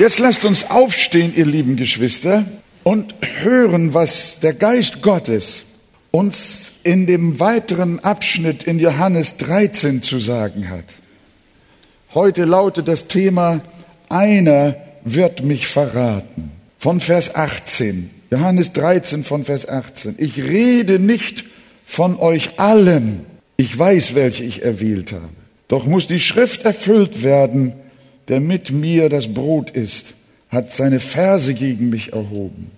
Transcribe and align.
Jetzt 0.00 0.18
lasst 0.18 0.46
uns 0.46 0.70
aufstehen, 0.70 1.34
ihr 1.36 1.44
lieben 1.44 1.76
Geschwister, 1.76 2.46
und 2.84 3.14
hören, 3.42 3.92
was 3.92 4.40
der 4.40 4.54
Geist 4.54 5.02
Gottes 5.02 5.64
uns 6.10 6.72
in 6.82 7.06
dem 7.06 7.38
weiteren 7.38 8.00
Abschnitt 8.00 8.62
in 8.62 8.78
Johannes 8.78 9.36
13 9.36 10.02
zu 10.02 10.18
sagen 10.18 10.70
hat. 10.70 10.86
Heute 12.14 12.46
lautet 12.46 12.88
das 12.88 13.08
Thema, 13.08 13.60
einer 14.08 14.74
wird 15.04 15.44
mich 15.44 15.66
verraten. 15.66 16.50
Von 16.78 17.02
Vers 17.02 17.34
18. 17.34 18.08
Johannes 18.30 18.72
13 18.72 19.22
von 19.22 19.44
Vers 19.44 19.68
18. 19.68 20.14
Ich 20.16 20.42
rede 20.42 20.98
nicht 20.98 21.44
von 21.84 22.16
euch 22.16 22.58
allen. 22.58 23.26
Ich 23.58 23.78
weiß, 23.78 24.14
welche 24.14 24.44
ich 24.44 24.62
erwählt 24.62 25.12
habe. 25.12 25.28
Doch 25.68 25.84
muss 25.84 26.06
die 26.06 26.20
Schrift 26.20 26.62
erfüllt 26.62 27.22
werden, 27.22 27.74
der 28.30 28.40
mit 28.40 28.70
mir 28.70 29.08
das 29.08 29.34
Brot 29.34 29.70
ist, 29.72 30.14
hat 30.48 30.72
seine 30.72 31.00
Verse 31.00 31.52
gegen 31.52 31.90
mich 31.90 32.12
erhoben. 32.12 32.70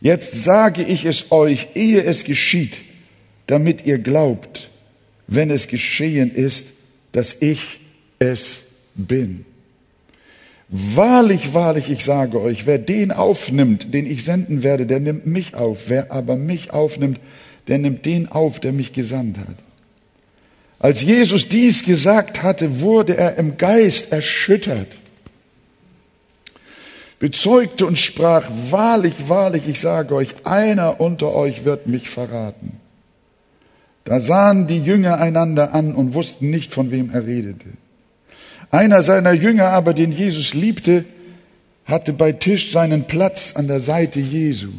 Jetzt 0.00 0.44
sage 0.44 0.82
ich 0.82 1.04
es 1.04 1.30
euch, 1.30 1.68
ehe 1.74 2.02
es 2.02 2.24
geschieht, 2.24 2.78
damit 3.46 3.86
ihr 3.86 3.98
glaubt, 3.98 4.68
wenn 5.28 5.50
es 5.50 5.68
geschehen 5.68 6.32
ist, 6.32 6.72
dass 7.12 7.36
ich 7.40 7.80
es 8.18 8.64
bin. 8.96 9.46
Wahrlich, 10.68 11.54
wahrlich, 11.54 11.88
ich 11.88 12.02
sage 12.02 12.40
euch, 12.40 12.66
wer 12.66 12.78
den 12.78 13.12
aufnimmt, 13.12 13.94
den 13.94 14.06
ich 14.06 14.24
senden 14.24 14.64
werde, 14.64 14.86
der 14.86 14.98
nimmt 14.98 15.26
mich 15.26 15.54
auf. 15.54 15.84
Wer 15.86 16.10
aber 16.10 16.34
mich 16.34 16.72
aufnimmt, 16.72 17.20
der 17.68 17.78
nimmt 17.78 18.04
den 18.04 18.26
auf, 18.26 18.58
der 18.58 18.72
mich 18.72 18.92
gesandt 18.92 19.38
hat. 19.38 19.56
Als 20.82 21.00
Jesus 21.00 21.46
dies 21.46 21.84
gesagt 21.84 22.42
hatte, 22.42 22.80
wurde 22.80 23.16
er 23.16 23.36
im 23.36 23.56
Geist 23.56 24.10
erschüttert, 24.10 24.98
bezeugte 27.20 27.86
und 27.86 28.00
sprach, 28.00 28.50
wahrlich, 28.70 29.14
wahrlich, 29.28 29.62
ich 29.68 29.78
sage 29.78 30.12
euch, 30.12 30.34
einer 30.42 31.00
unter 31.00 31.36
euch 31.36 31.64
wird 31.64 31.86
mich 31.86 32.10
verraten. 32.10 32.80
Da 34.02 34.18
sahen 34.18 34.66
die 34.66 34.80
Jünger 34.80 35.20
einander 35.20 35.72
an 35.72 35.94
und 35.94 36.14
wussten 36.14 36.50
nicht, 36.50 36.72
von 36.72 36.90
wem 36.90 37.10
er 37.12 37.24
redete. 37.26 37.68
Einer 38.72 39.04
seiner 39.04 39.32
Jünger 39.32 39.66
aber, 39.66 39.94
den 39.94 40.10
Jesus 40.10 40.52
liebte, 40.52 41.04
hatte 41.84 42.12
bei 42.12 42.32
Tisch 42.32 42.72
seinen 42.72 43.06
Platz 43.06 43.52
an 43.54 43.68
der 43.68 43.78
Seite 43.78 44.18
Jesu. 44.18 44.70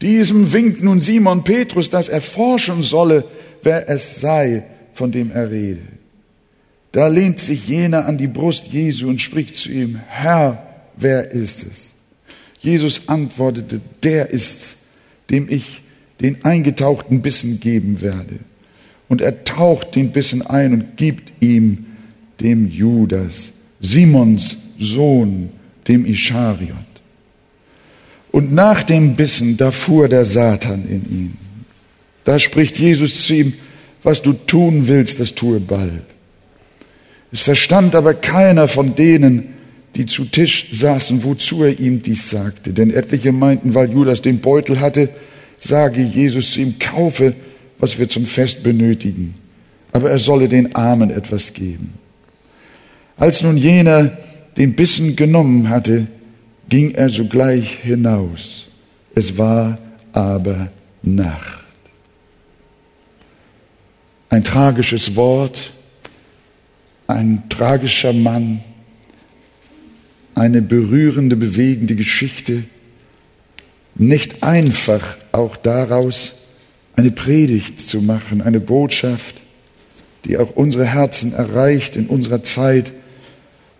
Diesem 0.00 0.54
winkt 0.54 0.82
nun 0.82 1.02
Simon 1.02 1.44
Petrus, 1.44 1.90
dass 1.90 2.08
er 2.08 2.22
forschen 2.22 2.82
solle, 2.82 3.24
wer 3.62 3.90
es 3.90 4.22
sei, 4.22 4.64
von 4.98 5.12
dem 5.12 5.30
er 5.30 5.50
rede. 5.52 5.82
Da 6.90 7.06
lehnt 7.06 7.38
sich 7.38 7.68
jener 7.68 8.06
an 8.06 8.18
die 8.18 8.26
Brust 8.26 8.66
Jesu 8.66 9.08
und 9.08 9.20
spricht 9.20 9.54
zu 9.54 9.70
ihm, 9.70 10.00
Herr, 10.08 10.66
wer 10.96 11.30
ist 11.30 11.64
es? 11.70 11.94
Jesus 12.58 13.02
antwortete, 13.06 13.80
der 14.02 14.30
ist's, 14.30 14.76
dem 15.30 15.48
ich 15.48 15.82
den 16.20 16.44
eingetauchten 16.44 17.22
Bissen 17.22 17.60
geben 17.60 18.00
werde. 18.00 18.40
Und 19.08 19.20
er 19.20 19.44
taucht 19.44 19.94
den 19.94 20.10
Bissen 20.10 20.44
ein 20.44 20.72
und 20.72 20.96
gibt 20.96 21.32
ihm, 21.40 21.86
dem 22.40 22.68
Judas, 22.68 23.52
Simons 23.80 24.56
Sohn, 24.80 25.50
dem 25.86 26.06
Ischariot. 26.06 26.74
Und 28.32 28.52
nach 28.52 28.82
dem 28.82 29.14
Bissen, 29.14 29.56
da 29.56 29.70
fuhr 29.70 30.08
der 30.08 30.24
Satan 30.24 30.88
in 30.88 31.04
ihn. 31.08 31.36
Da 32.24 32.40
spricht 32.40 32.78
Jesus 32.80 33.24
zu 33.24 33.34
ihm, 33.34 33.52
was 34.08 34.22
du 34.22 34.32
tun 34.32 34.88
willst, 34.88 35.20
das 35.20 35.34
tue 35.34 35.60
bald. 35.60 36.02
Es 37.30 37.42
verstand 37.42 37.94
aber 37.94 38.14
keiner 38.14 38.66
von 38.66 38.94
denen, 38.94 39.50
die 39.96 40.06
zu 40.06 40.24
Tisch 40.24 40.68
saßen, 40.72 41.24
wozu 41.24 41.62
er 41.64 41.78
ihm 41.78 42.00
dies 42.00 42.30
sagte. 42.30 42.72
Denn 42.72 42.90
etliche 42.90 43.32
meinten, 43.32 43.74
weil 43.74 43.92
Judas 43.92 44.22
den 44.22 44.38
Beutel 44.38 44.80
hatte, 44.80 45.10
sage 45.58 46.00
Jesus 46.00 46.52
zu 46.52 46.60
ihm, 46.60 46.78
kaufe, 46.78 47.34
was 47.78 47.98
wir 47.98 48.08
zum 48.08 48.24
Fest 48.24 48.62
benötigen. 48.62 49.34
Aber 49.92 50.10
er 50.10 50.18
solle 50.18 50.48
den 50.48 50.74
Armen 50.74 51.10
etwas 51.10 51.52
geben. 51.52 51.92
Als 53.18 53.42
nun 53.42 53.58
jener 53.58 54.16
den 54.56 54.72
Bissen 54.72 55.16
genommen 55.16 55.68
hatte, 55.68 56.06
ging 56.70 56.92
er 56.92 57.10
sogleich 57.10 57.80
hinaus. 57.82 58.64
Es 59.14 59.36
war 59.36 59.76
aber 60.12 60.68
Nacht. 61.02 61.57
Ein 64.30 64.44
tragisches 64.44 65.16
Wort, 65.16 65.72
ein 67.06 67.48
tragischer 67.48 68.12
Mann, 68.12 68.60
eine 70.34 70.60
berührende, 70.60 71.36
bewegende 71.36 71.94
Geschichte. 71.94 72.64
Nicht 73.94 74.42
einfach 74.42 75.16
auch 75.32 75.56
daraus 75.56 76.34
eine 76.94 77.10
Predigt 77.10 77.80
zu 77.80 78.00
machen, 78.00 78.42
eine 78.42 78.60
Botschaft, 78.60 79.36
die 80.24 80.36
auch 80.36 80.50
unsere 80.54 80.84
Herzen 80.84 81.32
erreicht 81.32 81.96
in 81.96 82.06
unserer 82.06 82.42
Zeit. 82.42 82.92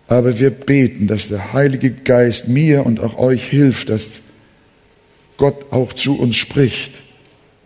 Aber 0.07 0.39
wir 0.39 0.49
beten, 0.49 1.05
dass 1.05 1.27
der 1.27 1.53
Heilige 1.53 1.91
Geist 1.91 2.47
mir 2.47 2.85
und 2.85 2.99
auch 2.99 3.17
euch 3.17 3.47
hilft, 3.47 3.89
dass 3.89 4.21
Gott 5.37 5.71
auch 5.71 5.93
zu 5.93 6.17
uns 6.17 6.35
spricht 6.35 7.01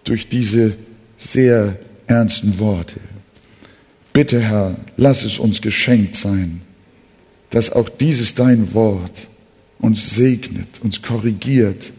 durch 0.03 0.27
diese 0.27 0.73
sehr 1.17 1.77
ernsten 2.07 2.59
Worte. 2.59 2.99
Bitte, 4.13 4.41
Herr, 4.41 4.75
lass 4.97 5.23
es 5.23 5.39
uns 5.39 5.61
geschenkt 5.61 6.15
sein, 6.15 6.61
dass 7.49 7.71
auch 7.71 7.89
dieses 7.89 8.35
dein 8.35 8.73
Wort 8.73 9.27
uns 9.79 10.15
segnet, 10.15 10.67
uns 10.81 11.01
korrigiert, 11.01 11.91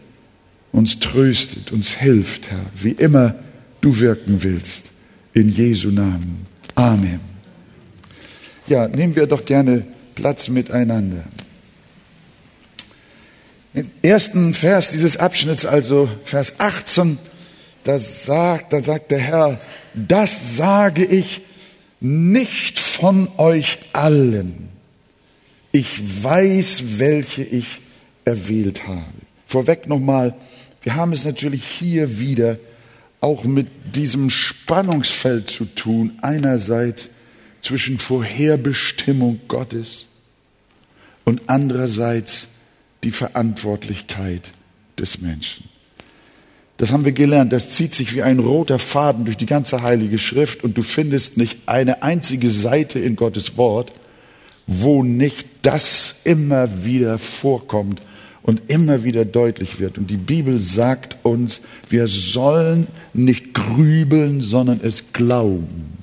uns 0.71 0.99
tröstet, 0.99 1.71
uns 1.71 1.95
hilft, 1.95 2.51
Herr, 2.51 2.65
wie 2.81 2.91
immer 2.91 3.35
du 3.81 3.99
wirken 3.99 4.43
willst. 4.43 4.91
In 5.33 5.49
Jesu 5.49 5.91
Namen. 5.91 6.45
Amen. 6.75 7.19
Ja, 8.67 8.87
nehmen 8.87 9.15
wir 9.15 9.27
doch 9.27 9.45
gerne 9.45 9.85
Platz 10.15 10.47
miteinander. 10.47 11.23
Im 13.73 13.91
ersten 14.01 14.53
Vers 14.53 14.91
dieses 14.91 15.17
Abschnitts, 15.17 15.65
also 15.65 16.09
Vers 16.23 16.55
18, 16.59 17.17
da 17.85 17.99
sagt, 17.99 18.73
da 18.73 18.81
sagt 18.81 19.11
der 19.11 19.19
Herr, 19.19 19.61
das 19.93 20.57
sage 20.57 21.05
ich 21.05 21.41
nicht 21.99 22.79
von 22.79 23.29
euch 23.37 23.79
allen. 23.93 24.69
Ich 25.71 26.23
weiß, 26.23 26.99
welche 26.99 27.43
ich 27.43 27.79
erwählt 28.25 28.87
habe. 28.87 29.03
Vorweg 29.47 29.87
nochmal, 29.87 30.33
wir 30.81 30.95
haben 30.95 31.13
es 31.13 31.25
natürlich 31.25 31.63
hier 31.63 32.19
wieder 32.19 32.57
auch 33.21 33.43
mit 33.43 33.67
diesem 33.95 34.29
Spannungsfeld 34.31 35.49
zu 35.49 35.65
tun. 35.65 36.13
Einerseits 36.21 37.09
zwischen 37.61 37.99
Vorherbestimmung 37.99 39.41
Gottes 39.47 40.07
und 41.23 41.43
andererseits 41.47 42.47
die 43.03 43.11
Verantwortlichkeit 43.11 44.53
des 44.97 45.21
Menschen. 45.21 45.74
Das 46.77 46.91
haben 46.91 47.05
wir 47.05 47.13
gelernt. 47.13 47.53
Das 47.53 47.69
zieht 47.69 47.93
sich 47.93 48.13
wie 48.13 48.21
ein 48.21 48.39
roter 48.39 48.79
Faden 48.79 49.25
durch 49.25 49.37
die 49.37 49.45
ganze 49.45 49.81
Heilige 49.81 50.19
Schrift 50.19 50.63
und 50.63 50.77
du 50.77 50.83
findest 50.83 51.37
nicht 51.37 51.59
eine 51.65 52.03
einzige 52.03 52.49
Seite 52.49 52.99
in 52.99 53.15
Gottes 53.15 53.57
Wort, 53.57 53.91
wo 54.67 55.03
nicht 55.03 55.47
das 55.61 56.15
immer 56.23 56.85
wieder 56.85 57.17
vorkommt 57.17 58.01
und 58.41 58.61
immer 58.67 59.03
wieder 59.03 59.25
deutlich 59.25 59.79
wird. 59.79 59.97
Und 59.97 60.09
die 60.09 60.17
Bibel 60.17 60.59
sagt 60.59 61.17
uns, 61.23 61.61
wir 61.89 62.07
sollen 62.07 62.87
nicht 63.13 63.53
grübeln, 63.53 64.41
sondern 64.41 64.81
es 64.83 65.13
glauben. 65.13 65.97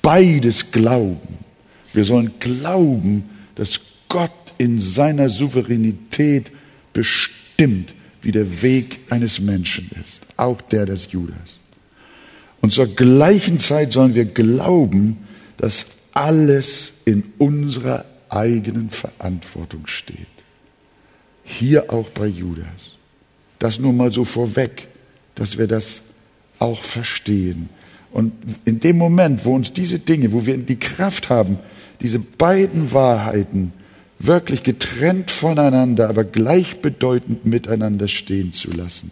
Beides 0.00 0.70
glauben. 0.70 1.38
Wir 1.92 2.04
sollen 2.04 2.32
glauben, 2.38 3.24
dass 3.56 3.80
Gott 4.08 4.30
in 4.58 4.80
seiner 4.80 5.28
Souveränität 5.28 6.50
bestimmt, 6.92 7.94
wie 8.24 8.32
der 8.32 8.62
Weg 8.62 9.00
eines 9.10 9.40
Menschen 9.40 9.90
ist, 10.02 10.26
auch 10.36 10.60
der 10.60 10.86
des 10.86 11.12
Judas. 11.12 11.58
Und 12.60 12.72
zur 12.72 12.86
gleichen 12.86 13.58
Zeit 13.58 13.92
sollen 13.92 14.14
wir 14.14 14.24
glauben, 14.24 15.18
dass 15.58 15.86
alles 16.12 16.92
in 17.04 17.24
unserer 17.38 18.04
eigenen 18.30 18.90
Verantwortung 18.90 19.86
steht. 19.86 20.26
Hier 21.44 21.92
auch 21.92 22.08
bei 22.10 22.26
Judas. 22.26 22.96
Das 23.58 23.78
nur 23.78 23.92
mal 23.92 24.12
so 24.12 24.24
vorweg, 24.24 24.88
dass 25.34 25.58
wir 25.58 25.66
das 25.66 26.02
auch 26.58 26.82
verstehen. 26.82 27.68
Und 28.10 28.32
in 28.64 28.80
dem 28.80 28.96
Moment, 28.96 29.44
wo 29.44 29.54
uns 29.54 29.72
diese 29.72 29.98
Dinge, 29.98 30.32
wo 30.32 30.46
wir 30.46 30.56
die 30.56 30.78
Kraft 30.78 31.28
haben, 31.28 31.58
diese 32.00 32.18
beiden 32.18 32.92
Wahrheiten 32.92 33.72
wirklich 34.18 34.62
getrennt 34.62 35.30
voneinander, 35.30 36.08
aber 36.08 36.24
gleichbedeutend 36.24 37.44
miteinander 37.46 38.08
stehen 38.08 38.52
zu 38.52 38.70
lassen. 38.70 39.10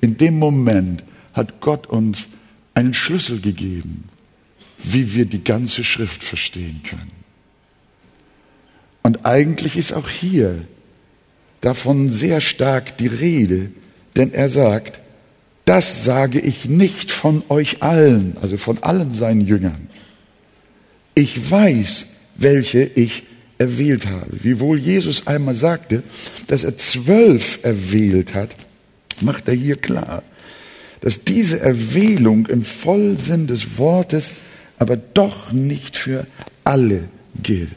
In 0.00 0.16
dem 0.16 0.38
Moment 0.38 1.04
hat 1.32 1.60
Gott 1.60 1.86
uns 1.86 2.28
einen 2.74 2.94
Schlüssel 2.94 3.40
gegeben, 3.40 4.04
wie 4.82 5.14
wir 5.14 5.26
die 5.26 5.42
ganze 5.42 5.84
Schrift 5.84 6.22
verstehen 6.24 6.82
können. 6.88 7.10
Und 9.02 9.26
eigentlich 9.26 9.76
ist 9.76 9.92
auch 9.92 10.08
hier 10.08 10.64
davon 11.60 12.12
sehr 12.12 12.40
stark 12.40 12.98
die 12.98 13.06
Rede, 13.06 13.70
denn 14.16 14.32
er 14.32 14.48
sagt, 14.48 15.00
das 15.64 16.04
sage 16.04 16.40
ich 16.40 16.64
nicht 16.66 17.10
von 17.10 17.42
euch 17.48 17.82
allen, 17.82 18.36
also 18.40 18.56
von 18.56 18.82
allen 18.82 19.14
seinen 19.14 19.46
Jüngern. 19.46 19.88
Ich 21.14 21.50
weiß, 21.50 22.06
welche 22.36 22.84
ich 22.84 23.24
erwählt 23.58 24.06
habe. 24.06 24.30
Wiewohl 24.42 24.78
Jesus 24.78 25.26
einmal 25.26 25.54
sagte, 25.54 26.02
dass 26.46 26.64
er 26.64 26.78
zwölf 26.78 27.58
erwählt 27.62 28.34
hat, 28.34 28.54
macht 29.20 29.48
er 29.48 29.54
hier 29.54 29.76
klar, 29.76 30.22
dass 31.00 31.24
diese 31.24 31.60
Erwählung 31.60 32.46
im 32.46 32.62
Vollsinn 32.62 33.46
des 33.46 33.78
Wortes 33.78 34.32
aber 34.78 34.96
doch 34.96 35.52
nicht 35.52 35.96
für 35.96 36.26
alle 36.64 37.08
gilt. 37.42 37.70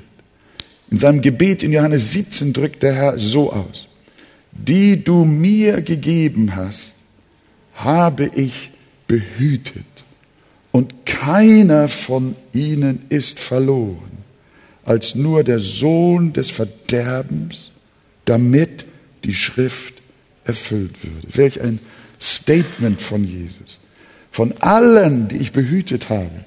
In 0.90 1.00
seinem 1.00 1.22
Gebet 1.22 1.64
in 1.64 1.72
Johannes 1.72 2.12
17 2.12 2.54
drückt 2.54 2.84
der 2.84 2.94
Herr 2.94 3.18
so 3.18 3.52
aus, 3.52 3.88
die 4.52 5.04
du 5.04 5.24
mir 5.24 5.82
gegeben 5.82 6.56
hast, 6.56 6.96
habe 7.74 8.30
ich 8.36 8.72
behütet 9.08 9.86
und 10.72 11.06
keiner 11.06 11.88
von 11.88 12.36
ihnen 12.54 13.04
ist 13.10 13.40
verloren, 13.40 14.21
als 14.84 15.16
nur 15.16 15.44
der 15.44 15.60
Sohn 15.60 16.34
des 16.34 16.50
Verderbens, 16.52 17.72
damit 18.26 18.86
die 19.24 19.34
Schrift 19.34 19.94
erfüllt 20.46 21.04
würde. 21.04 21.28
Welch 21.34 21.62
ein 21.62 21.80
Statement 22.20 23.02
von 23.02 23.24
Jesus. 23.24 23.80
Von 24.32 24.54
allen, 24.60 25.28
die 25.28 25.38
ich 25.38 25.52
behütet 25.52 26.10
habe, 26.10 26.46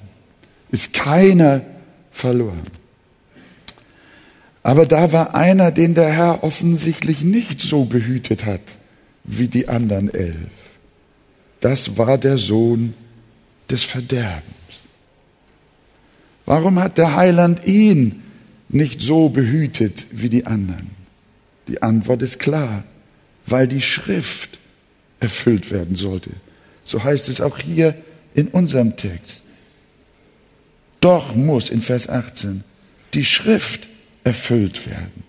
ist 0.71 0.93
keiner 0.93 1.61
verloren. 2.11 2.63
Aber 4.63 4.85
da 4.85 5.11
war 5.11 5.35
einer, 5.35 5.69
den 5.71 5.93
der 5.93 6.11
Herr 6.11 6.43
offensichtlich 6.43 7.21
nicht 7.21 7.61
so 7.61 7.85
behütet 7.85 8.45
hat 8.45 8.61
wie 9.23 9.47
die 9.47 9.69
anderen 9.69 10.11
elf. 10.13 10.49
Das 11.61 11.97
war 11.97 12.17
der 12.17 12.37
Sohn 12.37 12.95
des 13.69 13.83
Verderbens. 13.83 14.43
Warum 16.45 16.79
hat 16.79 16.97
der 16.97 17.15
Heiland 17.15 17.65
ihn 17.65 18.23
nicht 18.69 19.01
so 19.01 19.29
behütet 19.29 20.05
wie 20.11 20.29
die 20.29 20.45
anderen? 20.45 20.91
Die 21.67 21.81
Antwort 21.81 22.21
ist 22.21 22.39
klar, 22.39 22.83
weil 23.45 23.67
die 23.67 23.81
Schrift 23.81 24.57
erfüllt 25.19 25.71
werden 25.71 25.95
sollte. 25.95 26.31
So 26.83 27.03
heißt 27.03 27.29
es 27.29 27.41
auch 27.41 27.59
hier 27.59 27.95
in 28.33 28.47
unserem 28.47 28.95
Text. 28.95 29.43
Doch 30.99 31.35
muss 31.35 31.69
in 31.69 31.81
Vers 31.81 32.09
18 32.09 32.63
die 33.13 33.25
Schrift 33.25 33.87
erfüllt 34.23 34.87
werden. 34.87 35.23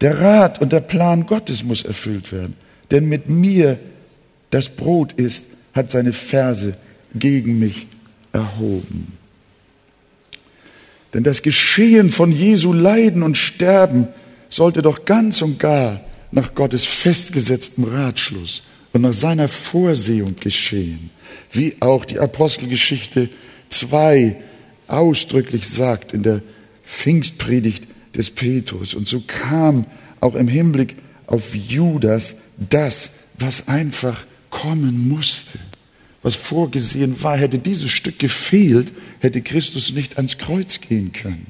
Der 0.00 0.18
Rat 0.18 0.60
und 0.60 0.72
der 0.72 0.80
Plan 0.80 1.26
Gottes 1.26 1.62
muss 1.62 1.84
erfüllt 1.84 2.32
werden. 2.32 2.56
Denn 2.90 3.08
mit 3.08 3.28
mir 3.28 3.78
das 4.50 4.68
Brot 4.68 5.12
ist, 5.12 5.44
hat 5.72 5.90
seine 5.90 6.12
Verse 6.12 6.74
gegen 7.14 7.58
mich 7.58 7.86
erhoben. 8.32 9.18
Denn 11.14 11.24
das 11.24 11.42
Geschehen 11.42 12.10
von 12.10 12.32
Jesu 12.32 12.72
Leiden 12.72 13.22
und 13.22 13.36
Sterben 13.36 14.08
sollte 14.48 14.82
doch 14.82 15.04
ganz 15.04 15.42
und 15.42 15.58
gar 15.58 16.00
nach 16.32 16.54
Gottes 16.54 16.84
festgesetztem 16.84 17.84
Ratschluss 17.84 18.62
und 18.92 19.02
nach 19.02 19.12
seiner 19.12 19.48
Vorsehung 19.48 20.36
geschehen, 20.36 21.10
wie 21.52 21.76
auch 21.80 22.04
die 22.04 22.18
Apostelgeschichte 22.18 23.28
2 23.70 24.36
ausdrücklich 24.86 25.68
sagt 25.68 26.12
in 26.12 26.22
der 26.22 26.42
Pfingstpredigt 26.84 27.84
des 28.16 28.30
Petrus. 28.30 28.94
Und 28.94 29.08
so 29.08 29.22
kam 29.26 29.86
auch 30.20 30.34
im 30.34 30.48
Hinblick 30.48 30.96
auf 31.26 31.54
Judas 31.54 32.34
das, 32.58 33.10
was 33.38 33.68
einfach 33.68 34.24
kommen 34.50 35.08
musste, 35.08 35.58
was 36.22 36.36
vorgesehen 36.36 37.22
war. 37.22 37.36
Hätte 37.36 37.58
dieses 37.58 37.90
Stück 37.90 38.18
gefehlt, 38.18 38.92
hätte 39.20 39.42
Christus 39.42 39.92
nicht 39.92 40.16
ans 40.16 40.38
Kreuz 40.38 40.80
gehen 40.80 41.12
können. 41.12 41.46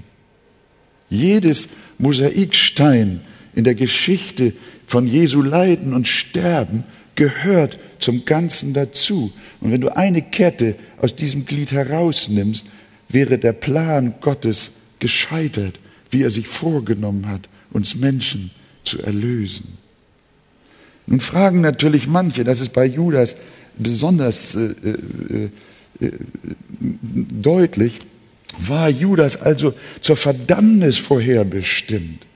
Jedes 1.09 1.69
Mosaikstein 1.99 3.23
in 3.55 3.65
der 3.65 3.75
Geschichte 3.75 4.53
von 4.87 5.07
Jesu 5.07 5.43
Leiden 5.43 5.93
und 5.93 6.07
Sterben 6.07 6.85
gehört 7.17 7.79
zum 7.99 8.25
Ganzen 8.25 8.73
dazu. 8.73 9.33
Und 9.61 9.73
wenn 9.73 9.81
du 9.81 9.95
eine 9.95 10.23
Kette 10.23 10.77
aus 10.99 11.17
diesem 11.17 11.45
Glied 11.45 11.73
herausnimmst, 11.73 12.67
wäre 13.09 13.39
der 13.39 13.53
Plan 13.53 14.15
Gottes 14.21 14.71
gescheitert, 15.01 15.81
wie 16.11 16.23
er 16.23 16.31
sich 16.31 16.47
vorgenommen 16.47 17.29
hat, 17.29 17.49
uns 17.73 17.97
Menschen 17.97 18.53
zu 18.85 19.01
erlösen. 19.03 19.79
Nun 21.07 21.21
fragen 21.21 21.61
natürlich 21.61 22.07
manche, 22.07 22.45
das 22.45 22.61
ist 22.61 22.73
bei 22.73 22.87
Judas 22.87 23.37
besonders 23.83 24.55
äh, 24.55 24.75
äh, 24.85 25.51
äh, 26.01 26.13
deutlich, 27.01 28.01
war 28.59 28.89
Judas 28.89 29.41
also 29.41 29.75
zur 30.01 30.17
Verdammnis 30.17 30.99
vorherbestimmt? 30.99 32.27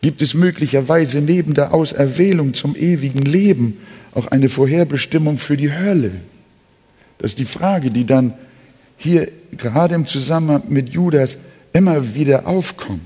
Gibt 0.00 0.22
es 0.22 0.34
möglicherweise 0.34 1.20
neben 1.20 1.54
der 1.54 1.72
Auserwählung 1.72 2.54
zum 2.54 2.74
ewigen 2.74 3.22
Leben 3.22 3.78
auch 4.14 4.26
eine 4.28 4.48
Vorherbestimmung 4.48 5.38
für 5.38 5.56
die 5.56 5.72
Hölle? 5.72 6.12
Das 7.18 7.32
ist 7.32 7.38
die 7.38 7.44
Frage, 7.44 7.90
die 7.90 8.04
dann 8.04 8.34
hier 8.96 9.28
gerade 9.56 9.94
im 9.94 10.06
Zusammenhang 10.06 10.64
mit 10.68 10.88
Judas 10.88 11.36
immer 11.72 12.14
wieder 12.14 12.46
aufkommt. 12.46 13.00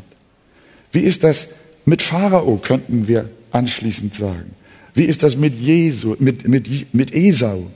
Wie 0.93 1.00
ist 1.00 1.23
das 1.23 1.49
mit 1.84 2.02
Pharao, 2.02 2.56
könnten 2.56 3.08
wir 3.08 3.28
anschließend 3.50 4.14
sagen. 4.14 4.55
Wie 4.96 5.04
ist 5.04 5.22
das 5.22 5.37
mit, 5.37 5.54
Jesu, 5.54 6.16
mit, 6.19 6.48
mit, 6.48 6.94
mit 6.94 7.14
Esau? 7.14 7.70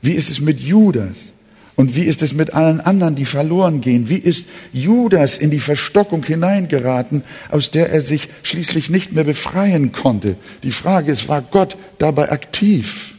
Wie 0.00 0.12
ist 0.12 0.30
es 0.30 0.40
mit 0.40 0.58
Judas? 0.58 1.34
Und 1.76 1.94
wie 1.94 2.04
ist 2.04 2.22
es 2.22 2.32
mit 2.32 2.54
allen 2.54 2.80
anderen, 2.80 3.16
die 3.16 3.26
verloren 3.26 3.82
gehen? 3.82 4.08
Wie 4.08 4.16
ist 4.16 4.46
Judas 4.72 5.36
in 5.36 5.50
die 5.50 5.60
Verstockung 5.60 6.24
hineingeraten, 6.24 7.22
aus 7.50 7.70
der 7.70 7.90
er 7.90 8.00
sich 8.00 8.30
schließlich 8.42 8.88
nicht 8.88 9.12
mehr 9.12 9.24
befreien 9.24 9.92
konnte? 9.92 10.36
Die 10.62 10.70
Frage 10.70 11.12
ist, 11.12 11.28
war 11.28 11.42
Gott 11.42 11.76
dabei 11.98 12.32
aktiv? 12.32 13.12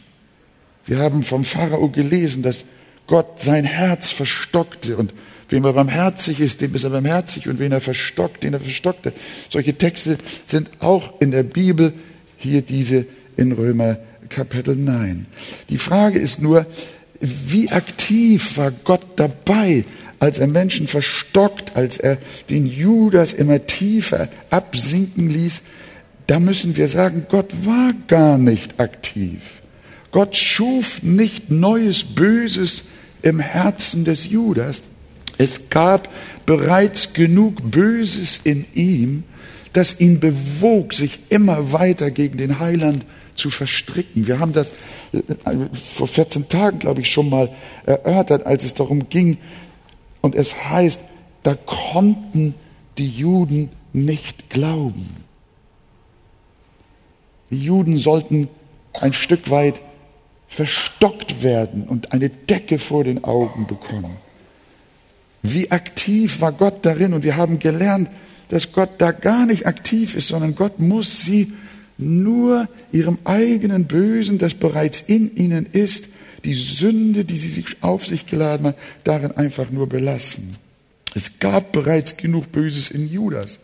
Wir 0.84 0.98
haben 0.98 1.22
vom 1.22 1.44
Pharao 1.44 1.88
gelesen, 1.88 2.42
dass 2.42 2.64
Gott 3.06 3.40
sein 3.40 3.64
Herz 3.64 4.10
verstockte 4.10 4.96
und 4.96 5.14
Wem 5.48 5.64
er 5.64 5.74
barmherzig 5.74 6.40
ist, 6.40 6.60
dem 6.60 6.74
ist 6.74 6.82
er 6.82 6.90
barmherzig 6.90 7.48
und 7.48 7.60
wen 7.60 7.70
er 7.70 7.80
verstockt, 7.80 8.42
den 8.42 8.54
er 8.54 8.58
verstockte. 8.58 9.12
Solche 9.48 9.74
Texte 9.78 10.18
sind 10.44 10.68
auch 10.80 11.20
in 11.20 11.30
der 11.30 11.44
Bibel, 11.44 11.92
hier 12.36 12.62
diese 12.62 13.06
in 13.36 13.52
Römer 13.52 13.98
Kapitel 14.28 14.76
9. 14.76 15.26
Die 15.68 15.78
Frage 15.78 16.18
ist 16.18 16.40
nur, 16.40 16.66
wie 17.20 17.70
aktiv 17.70 18.56
war 18.56 18.70
Gott 18.70 19.06
dabei, 19.16 19.84
als 20.18 20.38
er 20.38 20.46
Menschen 20.46 20.88
verstockt, 20.88 21.76
als 21.76 21.98
er 21.98 22.18
den 22.50 22.66
Judas 22.66 23.32
immer 23.32 23.66
tiefer 23.66 24.28
absinken 24.50 25.30
ließ? 25.30 25.62
Da 26.26 26.40
müssen 26.40 26.76
wir 26.76 26.88
sagen, 26.88 27.26
Gott 27.28 27.52
war 27.64 27.92
gar 28.08 28.38
nicht 28.38 28.80
aktiv. 28.80 29.40
Gott 30.10 30.36
schuf 30.36 31.02
nicht 31.02 31.50
neues 31.50 32.04
Böses 32.04 32.84
im 33.22 33.40
Herzen 33.40 34.04
des 34.04 34.28
Judas, 34.28 34.80
es 35.38 35.68
gab 35.68 36.08
bereits 36.46 37.12
genug 37.12 37.70
Böses 37.70 38.40
in 38.44 38.64
ihm, 38.74 39.24
das 39.72 40.00
ihn 40.00 40.20
bewog, 40.20 40.94
sich 40.94 41.18
immer 41.28 41.72
weiter 41.72 42.10
gegen 42.10 42.38
den 42.38 42.58
Heiland 42.58 43.04
zu 43.36 43.50
verstricken. 43.50 44.26
Wir 44.26 44.40
haben 44.40 44.52
das 44.52 44.70
äh, 45.12 45.22
vor 45.72 46.08
14 46.08 46.48
Tagen, 46.48 46.78
glaube 46.78 47.00
ich, 47.00 47.10
schon 47.10 47.28
mal 47.28 47.50
erörtert, 47.84 48.46
als 48.46 48.64
es 48.64 48.74
darum 48.74 49.08
ging. 49.08 49.38
Und 50.20 50.34
es 50.34 50.64
heißt, 50.68 51.00
da 51.42 51.54
konnten 51.54 52.54
die 52.98 53.08
Juden 53.08 53.70
nicht 53.92 54.50
glauben. 54.50 55.24
Die 57.50 57.62
Juden 57.62 57.98
sollten 57.98 58.48
ein 59.00 59.12
Stück 59.12 59.50
weit 59.50 59.80
verstockt 60.48 61.42
werden 61.42 61.84
und 61.84 62.12
eine 62.12 62.28
Decke 62.30 62.78
vor 62.78 63.04
den 63.04 63.24
Augen 63.24 63.66
bekommen. 63.66 64.16
Wie 65.42 65.70
aktiv 65.70 66.40
war 66.40 66.52
Gott 66.52 66.84
darin? 66.84 67.12
Und 67.12 67.22
wir 67.22 67.36
haben 67.36 67.58
gelernt, 67.58 68.10
dass 68.48 68.72
Gott 68.72 68.90
da 68.98 69.12
gar 69.12 69.46
nicht 69.46 69.66
aktiv 69.66 70.14
ist, 70.16 70.28
sondern 70.28 70.54
Gott 70.54 70.78
muss 70.78 71.20
sie 71.20 71.52
nur 71.98 72.68
ihrem 72.92 73.18
eigenen 73.24 73.86
Bösen, 73.86 74.38
das 74.38 74.54
bereits 74.54 75.00
in 75.00 75.34
ihnen 75.36 75.66
ist, 75.72 76.08
die 76.44 76.54
Sünde, 76.54 77.24
die 77.24 77.36
sie 77.36 77.48
sich 77.48 77.82
auf 77.82 78.06
sich 78.06 78.26
geladen 78.26 78.66
haben, 78.66 78.76
darin 79.04 79.32
einfach 79.32 79.70
nur 79.70 79.88
belassen. 79.88 80.56
Es 81.14 81.38
gab 81.40 81.72
bereits 81.72 82.16
genug 82.16 82.52
Böses 82.52 82.90
in 82.90 83.08
Judas, 83.10 83.58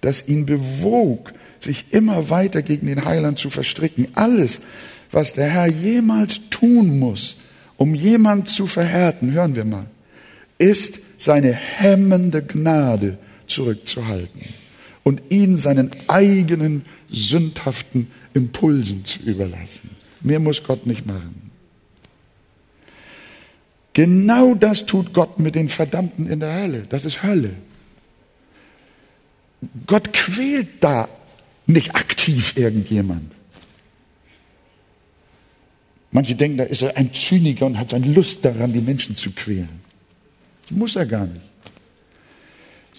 das 0.00 0.28
ihn 0.28 0.46
bewog, 0.46 1.32
sich 1.58 1.86
immer 1.90 2.30
weiter 2.30 2.62
gegen 2.62 2.86
den 2.86 3.04
Heiland 3.04 3.38
zu 3.38 3.50
verstricken. 3.50 4.08
Alles, 4.14 4.60
was 5.10 5.32
der 5.32 5.48
Herr 5.48 5.66
jemals 5.66 6.40
tun 6.50 6.98
muss, 6.98 7.36
um 7.76 7.94
jemand 7.94 8.48
zu 8.48 8.66
verhärten, 8.66 9.32
hören 9.32 9.56
wir 9.56 9.64
mal, 9.64 9.86
ist 10.58 11.00
seine 11.18 11.52
hemmende 11.52 12.42
Gnade 12.42 13.18
zurückzuhalten. 13.46 14.59
Und 15.02 15.22
ihn 15.30 15.56
seinen 15.56 15.90
eigenen 16.08 16.84
sündhaften 17.10 18.08
Impulsen 18.34 19.04
zu 19.04 19.20
überlassen. 19.20 19.90
Mehr 20.20 20.40
muss 20.40 20.62
Gott 20.62 20.86
nicht 20.86 21.06
machen. 21.06 21.50
Genau 23.92 24.54
das 24.54 24.86
tut 24.86 25.12
Gott 25.12 25.38
mit 25.38 25.54
den 25.54 25.68
Verdammten 25.68 26.26
in 26.26 26.40
der 26.40 26.54
Hölle. 26.54 26.86
Das 26.88 27.04
ist 27.04 27.22
Hölle. 27.22 27.54
Gott 29.86 30.12
quält 30.12 30.68
da 30.80 31.08
nicht 31.66 31.94
aktiv 31.94 32.56
irgendjemand. 32.56 33.32
Manche 36.12 36.34
denken, 36.34 36.58
da 36.58 36.64
ist 36.64 36.82
er 36.82 36.96
ein 36.96 37.12
Zyniker 37.14 37.66
und 37.66 37.78
hat 37.78 37.90
seine 37.90 38.06
Lust 38.06 38.44
daran, 38.44 38.72
die 38.72 38.80
Menschen 38.80 39.16
zu 39.16 39.30
quälen. 39.30 39.80
Das 40.68 40.76
muss 40.76 40.96
er 40.96 41.06
gar 41.06 41.26
nicht. 41.26 41.49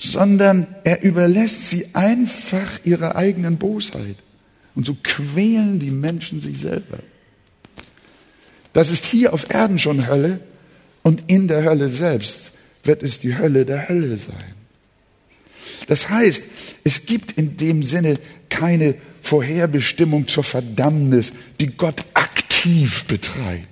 Sondern 0.03 0.67
er 0.84 1.03
überlässt 1.03 1.70
sie 1.70 1.93
einfach 1.93 2.79
ihrer 2.84 3.15
eigenen 3.15 3.58
Bosheit. 3.58 4.15
Und 4.74 4.88
so 4.88 4.98
quälen 5.03 5.79
die 5.79 5.91
Menschen 5.91 6.41
sich 6.41 6.60
selber. 6.60 7.00
Das 8.74 8.89
ist 8.89 9.05
hier 9.05 9.34
auf 9.34 9.50
Erden 9.50 9.77
schon 9.79 10.08
Hölle 10.08 10.39
und 11.03 11.24
in 11.27 11.48
der 11.48 11.63
Hölle 11.63 11.89
selbst 11.89 12.51
wird 12.84 13.03
es 13.03 13.20
die 13.20 13.38
Hölle 13.38 13.65
der 13.65 13.89
Hölle 13.89 14.17
sein. 14.17 14.55
Das 15.88 16.10
heißt, 16.10 16.43
es 16.84 17.05
gibt 17.05 17.34
in 17.34 17.58
dem 17.58 17.84
Sinne 17.84 18.17
keine 18.50 18.96
Vorherbestimmung 19.22 20.27
zur 20.27 20.43
Verdammnis, 20.43 21.34
die 21.60 21.67
Gott 21.67 22.03
aktiv 22.13 23.03
betreibt. 23.05 23.67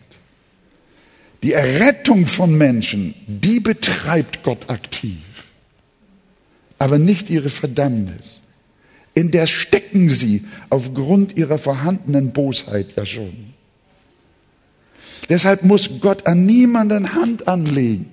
Die 1.43 1.53
Errettung 1.53 2.27
von 2.27 2.57
Menschen, 2.57 3.15
die 3.25 3.59
betreibt 3.59 4.43
Gott 4.43 4.69
aktiv, 4.69 5.17
aber 6.79 6.98
nicht 6.98 7.29
ihre 7.29 7.50
Verdammnis. 7.50 8.41
In 9.13 9.31
der 9.31 9.48
stecken 9.48 10.09
sie 10.09 10.45
aufgrund 10.69 11.36
ihrer 11.36 11.57
vorhandenen 11.57 12.31
Bosheit 12.31 12.95
ja 12.95 13.05
schon. 13.05 13.53
Deshalb 15.27 15.63
muss 15.63 15.89
Gott 16.00 16.25
an 16.25 16.45
niemanden 16.45 17.13
Hand 17.13 17.48
anlegen, 17.48 18.09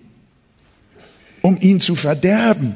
um 1.40 1.58
ihn 1.61 1.80
zu 1.80 1.94
verderben. 1.94 2.75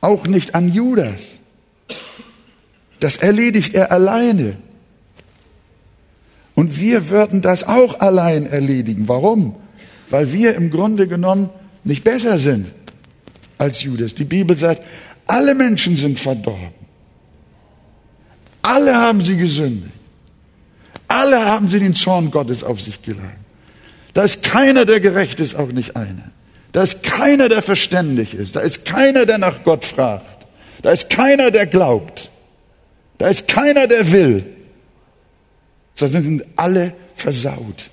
Auch 0.00 0.26
nicht 0.26 0.54
an 0.54 0.72
Judas. 0.72 1.36
Das 3.00 3.16
erledigt 3.16 3.74
er 3.74 3.90
alleine. 3.90 4.56
Und 6.54 6.78
wir 6.78 7.08
würden 7.08 7.42
das 7.42 7.64
auch 7.64 7.98
allein 8.00 8.46
erledigen. 8.46 9.08
Warum? 9.08 9.56
Weil 10.10 10.32
wir 10.32 10.54
im 10.54 10.70
Grunde 10.70 11.08
genommen 11.08 11.50
nicht 11.82 12.04
besser 12.04 12.38
sind 12.38 12.70
als 13.62 13.82
Judas. 13.82 14.14
Die 14.14 14.24
Bibel 14.24 14.56
sagt, 14.56 14.82
alle 15.26 15.54
Menschen 15.54 15.94
sind 15.96 16.18
verdorben. 16.18 16.74
Alle 18.60 18.94
haben 18.94 19.20
sie 19.20 19.36
gesündigt. 19.36 19.92
Alle 21.06 21.44
haben 21.44 21.68
sie 21.68 21.78
den 21.78 21.94
Zorn 21.94 22.30
Gottes 22.30 22.64
auf 22.64 22.80
sich 22.80 23.00
geladen. 23.02 23.44
Da 24.14 24.24
ist 24.24 24.42
keiner, 24.42 24.84
der 24.84 25.00
gerecht 25.00 25.40
ist, 25.40 25.54
auch 25.54 25.68
nicht 25.68 25.96
einer. 25.96 26.30
Da 26.72 26.82
ist 26.82 27.02
keiner, 27.02 27.48
der 27.48 27.62
verständig 27.62 28.34
ist. 28.34 28.56
Da 28.56 28.60
ist 28.60 28.84
keiner, 28.84 29.26
der 29.26 29.38
nach 29.38 29.62
Gott 29.62 29.84
fragt. 29.84 30.46
Da 30.82 30.90
ist 30.90 31.08
keiner, 31.08 31.50
der 31.50 31.66
glaubt. 31.66 32.30
Da 33.18 33.28
ist 33.28 33.46
keiner, 33.46 33.86
der 33.86 34.10
will. 34.10 34.44
Sondern 35.94 36.22
sind 36.22 36.44
alle 36.56 36.94
versaut. 37.14 37.90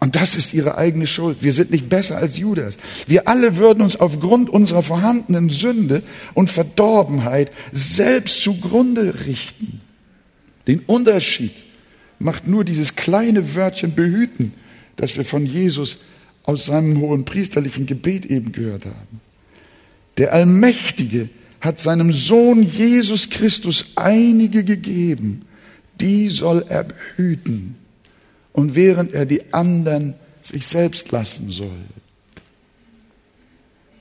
Und 0.00 0.16
das 0.16 0.34
ist 0.34 0.54
ihre 0.54 0.78
eigene 0.78 1.06
Schuld. 1.06 1.42
Wir 1.42 1.52
sind 1.52 1.70
nicht 1.70 1.90
besser 1.90 2.16
als 2.16 2.38
Judas. 2.38 2.78
Wir 3.06 3.28
alle 3.28 3.58
würden 3.58 3.82
uns 3.82 3.96
aufgrund 3.96 4.48
unserer 4.48 4.82
vorhandenen 4.82 5.50
Sünde 5.50 6.02
und 6.32 6.48
Verdorbenheit 6.48 7.52
selbst 7.70 8.42
zugrunde 8.42 9.26
richten. 9.26 9.82
Den 10.66 10.80
Unterschied 10.80 11.52
macht 12.18 12.48
nur 12.48 12.64
dieses 12.64 12.96
kleine 12.96 13.54
Wörtchen 13.54 13.94
behüten, 13.94 14.54
das 14.96 15.16
wir 15.18 15.24
von 15.24 15.44
Jesus 15.44 15.98
aus 16.44 16.64
seinem 16.64 16.98
hohen 17.00 17.26
priesterlichen 17.26 17.84
Gebet 17.84 18.24
eben 18.24 18.52
gehört 18.52 18.86
haben. 18.86 19.20
Der 20.16 20.32
Allmächtige 20.32 21.28
hat 21.60 21.78
seinem 21.78 22.12
Sohn 22.14 22.62
Jesus 22.62 23.28
Christus 23.28 23.92
einige 23.96 24.64
gegeben, 24.64 25.42
die 26.00 26.30
soll 26.30 26.64
er 26.66 26.84
behüten 26.84 27.76
und 28.52 28.74
während 28.74 29.12
er 29.12 29.26
die 29.26 29.52
anderen 29.52 30.14
sich 30.42 30.66
selbst 30.66 31.10
lassen 31.12 31.50
soll. 31.50 31.84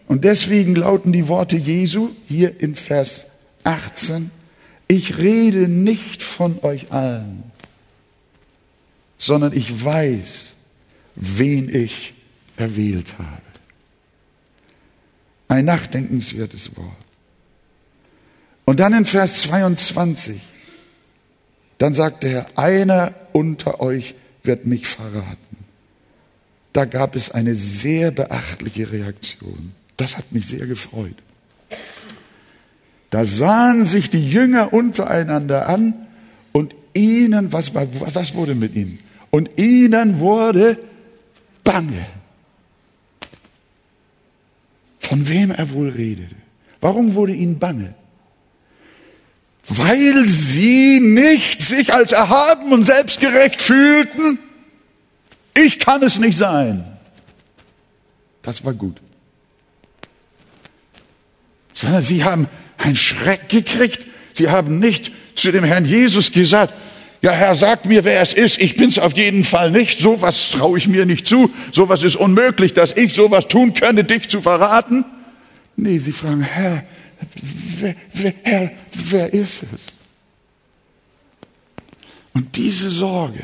Und 0.07 0.23
deswegen 0.23 0.75
lauten 0.75 1.13
die 1.13 1.27
Worte 1.27 1.55
Jesu 1.55 2.09
hier 2.27 2.59
in 2.59 2.75
Vers 2.75 3.25
18, 3.63 4.31
ich 4.87 5.19
rede 5.19 5.67
nicht 5.67 6.23
von 6.23 6.63
euch 6.63 6.91
allen, 6.91 7.43
sondern 9.19 9.53
ich 9.55 9.85
weiß, 9.85 10.55
wen 11.15 11.69
ich 11.73 12.15
erwählt 12.57 13.19
habe. 13.19 13.41
Ein 15.47 15.65
nachdenkenswertes 15.65 16.75
Wort. 16.75 16.95
Und 18.65 18.79
dann 18.79 18.93
in 18.93 19.05
Vers 19.05 19.41
22, 19.41 20.39
dann 21.77 21.93
sagt 21.93 22.23
der 22.23 22.31
Herr, 22.31 22.57
einer 22.57 23.13
unter 23.31 23.79
euch 23.79 24.15
wird 24.49 24.65
mich 24.65 24.87
verraten. 24.87 25.57
Da 26.73 26.85
gab 26.85 27.15
es 27.15 27.29
eine 27.29 27.53
sehr 27.53 28.09
beachtliche 28.09 28.91
Reaktion. 28.91 29.73
Das 29.95 30.17
hat 30.17 30.31
mich 30.31 30.47
sehr 30.47 30.65
gefreut. 30.65 31.13
Da 33.11 33.25
sahen 33.25 33.85
sich 33.85 34.09
die 34.09 34.27
Jünger 34.27 34.73
untereinander 34.73 35.69
an 35.69 35.93
und 36.51 36.73
ihnen, 36.95 37.53
was, 37.53 37.75
was 37.75 38.33
wurde 38.33 38.55
mit 38.55 38.73
ihnen? 38.73 38.97
Und 39.29 39.51
ihnen 39.57 40.19
wurde 40.19 40.79
bange. 41.63 42.07
Von 44.99 45.29
wem 45.29 45.51
er 45.51 45.69
wohl 45.71 45.89
redete. 45.89 46.35
Warum 46.81 47.13
wurde 47.13 47.33
ihnen 47.33 47.59
bange? 47.59 47.93
Weil 49.69 50.27
sie 50.27 50.99
nicht 50.99 51.61
sich 51.61 51.93
als 51.93 52.11
erhaben 52.11 52.73
und 52.73 52.85
selbstgerecht 52.85 53.61
fühlten. 53.61 54.39
Ich 55.53 55.79
kann 55.79 56.01
es 56.01 56.17
nicht 56.17 56.37
sein. 56.37 56.85
Das 58.41 58.65
war 58.65 58.73
gut. 58.73 58.99
Sondern 61.73 62.01
sie 62.01 62.23
haben 62.23 62.47
einen 62.77 62.95
Schreck 62.95 63.47
gekriegt. 63.49 64.05
Sie 64.33 64.49
haben 64.49 64.79
nicht 64.79 65.11
zu 65.35 65.51
dem 65.51 65.63
Herrn 65.63 65.85
Jesus 65.85 66.31
gesagt, 66.31 66.73
ja, 67.21 67.31
Herr, 67.31 67.53
sag 67.53 67.85
mir, 67.85 68.05
wer 68.05 68.21
es 68.21 68.33
ist. 68.33 68.59
Ich 68.59 68.77
bin's 68.77 68.97
auf 68.97 69.15
jeden 69.17 69.43
Fall 69.43 69.71
nicht. 69.71 69.99
Sowas 69.99 70.51
traue 70.51 70.77
ich 70.77 70.87
mir 70.87 71.05
nicht 71.05 71.27
zu. 71.27 71.51
Sowas 71.73 72.01
ist 72.03 72.15
unmöglich, 72.15 72.73
dass 72.73 72.95
ich 72.95 73.13
sowas 73.13 73.47
tun 73.47 73.73
könnte, 73.73 74.05
dich 74.05 74.29
zu 74.29 74.41
verraten. 74.41 75.03
Nee, 75.75 75.97
sie 75.97 76.13
fragen, 76.13 76.41
Herr, 76.41 76.83
wer, 77.79 77.95
wer, 78.13 78.33
Herr, 78.43 78.71
wer 79.09 79.33
ist 79.33 79.63
es? 79.63 79.81
Und 82.33 82.55
diese 82.55 82.89
Sorge, 82.91 83.43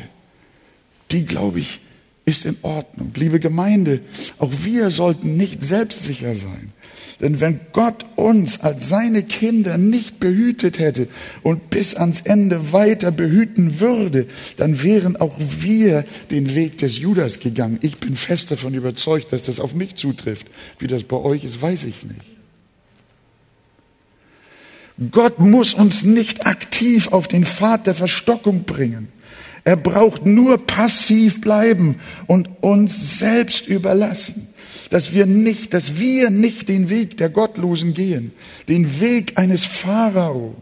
die, 1.10 1.24
glaube 1.24 1.60
ich, 1.60 1.80
ist 2.24 2.44
in 2.44 2.56
Ordnung. 2.62 3.12
Liebe 3.14 3.38
Gemeinde, 3.38 4.00
auch 4.38 4.52
wir 4.62 4.90
sollten 4.90 5.36
nicht 5.36 5.62
selbstsicher 5.62 6.34
sein. 6.34 6.72
Denn 7.20 7.40
wenn 7.40 7.60
Gott 7.72 8.04
uns 8.16 8.60
als 8.60 8.88
seine 8.88 9.22
Kinder 9.22 9.78
nicht 9.78 10.20
behütet 10.20 10.78
hätte 10.78 11.08
und 11.42 11.70
bis 11.70 11.94
ans 11.94 12.20
Ende 12.22 12.72
weiter 12.72 13.10
behüten 13.10 13.80
würde, 13.80 14.26
dann 14.56 14.82
wären 14.82 15.16
auch 15.16 15.34
wir 15.38 16.04
den 16.30 16.54
Weg 16.54 16.78
des 16.78 16.98
Judas 16.98 17.38
gegangen. 17.40 17.78
Ich 17.80 17.98
bin 17.98 18.16
fest 18.16 18.50
davon 18.50 18.74
überzeugt, 18.74 19.32
dass 19.32 19.42
das 19.42 19.60
auf 19.60 19.74
mich 19.74 19.94
zutrifft. 19.94 20.46
Wie 20.78 20.88
das 20.88 21.04
bei 21.04 21.16
euch 21.16 21.44
ist, 21.44 21.62
weiß 21.62 21.84
ich 21.84 22.04
nicht. 22.04 22.35
Gott 25.10 25.38
muss 25.38 25.74
uns 25.74 26.04
nicht 26.04 26.46
aktiv 26.46 27.12
auf 27.12 27.28
den 27.28 27.44
Pfad 27.44 27.86
der 27.86 27.94
Verstockung 27.94 28.64
bringen. 28.64 29.08
Er 29.64 29.76
braucht 29.76 30.24
nur 30.24 30.58
passiv 30.58 31.40
bleiben 31.40 31.96
und 32.26 32.48
uns 32.60 33.18
selbst 33.18 33.66
überlassen 33.66 34.48
dass 34.90 35.12
wir 35.12 35.26
nicht, 35.26 35.74
dass 35.74 35.98
wir 35.98 36.30
nicht 36.30 36.68
den 36.68 36.88
Weg 36.90 37.16
der 37.16 37.28
Gottlosen 37.28 37.94
gehen, 37.94 38.32
den 38.68 39.00
Weg 39.00 39.38
eines 39.38 39.64
Pharao, 39.64 40.54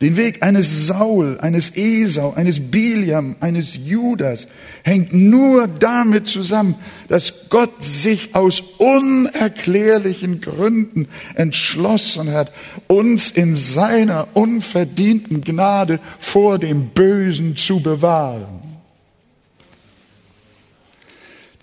den 0.00 0.16
Weg 0.16 0.42
eines 0.42 0.86
Saul, 0.86 1.38
eines 1.40 1.76
Esau, 1.76 2.32
eines 2.32 2.70
Biliam, 2.70 3.36
eines 3.40 3.76
Judas 3.76 4.46
hängt 4.82 5.12
nur 5.12 5.68
damit 5.68 6.26
zusammen, 6.26 6.76
dass 7.08 7.50
Gott 7.50 7.84
sich 7.84 8.34
aus 8.34 8.62
unerklärlichen 8.78 10.40
Gründen 10.40 11.06
entschlossen 11.34 12.32
hat, 12.32 12.50
uns 12.86 13.30
in 13.30 13.54
seiner 13.56 14.28
unverdienten 14.32 15.42
Gnade 15.42 16.00
vor 16.18 16.58
dem 16.58 16.88
Bösen 16.90 17.56
zu 17.56 17.80
bewahren. 17.80 18.62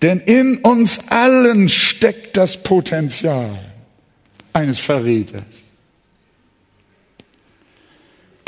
Denn 0.00 0.20
in 0.20 0.58
uns 0.58 1.00
allen 1.08 1.68
steckt 1.68 2.36
das 2.36 2.62
Potenzial 2.62 3.58
eines 4.52 4.78
Verräters. 4.78 5.67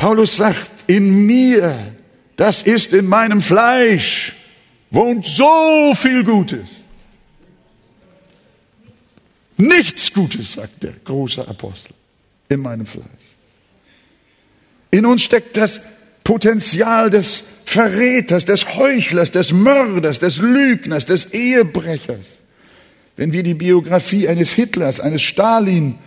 Paulus 0.01 0.35
sagt, 0.35 0.71
in 0.87 1.27
mir, 1.27 1.95
das 2.37 2.63
ist 2.63 2.95
in 2.95 3.07
meinem 3.07 3.43
Fleisch, 3.43 4.35
wohnt 4.91 5.27
so 5.27 5.95
viel 5.95 6.25
Gutes. 6.25 6.71
Nichts 9.59 10.11
Gutes, 10.15 10.55
sagt 10.55 10.85
der 10.85 10.95
große 11.05 11.47
Apostel, 11.47 11.93
in 12.49 12.61
meinem 12.61 12.87
Fleisch. 12.87 13.05
In 14.91 15.05
uns 15.05 15.21
steckt 15.21 15.59
das 15.59 15.83
Potenzial 16.25 17.11
des 17.11 17.45
Verräters, 17.67 18.47
des 18.47 18.75
Heuchlers, 18.77 19.31
des 19.31 19.53
Mörders, 19.53 20.19
des 20.19 20.39
Lügners, 20.39 21.05
des 21.05 21.27
Ehebrechers. 21.27 22.39
Wenn 23.17 23.35
wir 23.35 23.43
die 23.43 23.53
Biografie 23.53 24.29
eines 24.29 24.51
Hitlers, 24.53 24.99
eines 24.99 25.21
Stalin 25.21 25.99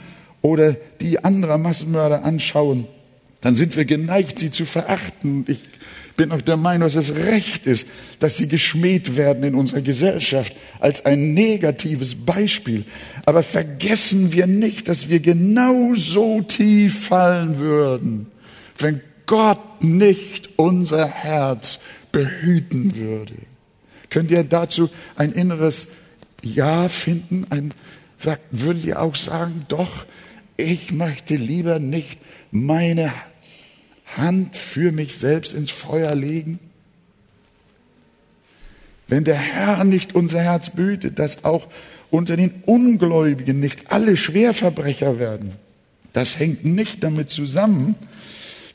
oder 0.42 0.74
die 1.00 1.24
anderer 1.24 1.60
Massenmörder 1.60 2.24
anschauen, 2.24 2.88
dann 3.44 3.56
sind 3.56 3.76
wir 3.76 3.84
geneigt, 3.84 4.40
sie 4.40 4.52
zu 4.52 4.66
verachten. 4.66 5.44
Ich 5.50 5.60
bin 6.16 6.32
auch 6.32 6.42
der 6.42 6.56
Meinung, 6.56 6.88
dass 6.88 6.96
es 6.96 7.16
recht 7.16 7.68
ist, 7.68 7.88
dass 8.20 8.38
sie 8.38 8.48
geschmäht 8.48 9.18
werden 9.18 9.44
in 9.44 9.56
unserer 9.56 9.82
Gesellschaft 9.82 10.54
als 10.80 11.06
ein 11.06 11.34
negatives 11.34 12.16
Beispiel. 12.16 12.86
Aber 13.26 13.44
vergessen 13.44 14.32
wir 14.32 14.48
nicht, 14.48 14.88
dass 14.88 15.10
wir 15.10 15.20
genauso 15.20 16.42
tief 16.42 17.08
fallen 17.08 17.58
würden, 17.58 18.28
wenn 18.78 19.02
Gott 19.26 19.84
nicht 19.84 20.52
unser 20.56 21.08
Herz 21.10 21.80
behüten 22.14 22.96
würde. 22.96 23.34
Könnt 24.10 24.32
ihr 24.32 24.46
dazu 24.46 24.90
ein 25.18 25.34
inneres 25.34 25.88
Ja 26.42 26.88
finden? 26.88 27.46
Ein, 27.50 27.74
sagt, 28.18 28.44
würdet 28.52 28.86
ihr 28.86 29.02
auch 29.02 29.16
sagen, 29.16 29.66
doch, 29.68 30.06
ich 30.56 30.92
möchte 30.92 31.36
lieber 31.36 31.80
nicht 31.80 32.20
meine 32.52 33.12
Hand 34.17 34.55
für 34.55 34.91
mich 34.91 35.17
selbst 35.17 35.53
ins 35.53 35.72
Feuer 35.72 36.15
legen? 36.15 36.60
Wenn 39.08 39.24
der 39.24 39.36
Herr 39.36 39.84
nicht 39.84 40.15
unser 40.15 40.41
Herz 40.41 40.70
behütet, 40.70 41.20
dass 41.20 41.43
auch 41.43 41.67
unter 42.10 42.38
den 42.38 42.63
Ungläubigen 42.65 43.60
nicht 43.60 43.91
alle 43.91 44.17
Schwerverbrecher 44.17 45.20
werden, 45.20 45.53
das 46.13 46.39
hängt 46.39 46.63
nicht 46.63 47.03
damit 47.03 47.29
zusammen, 47.29 47.96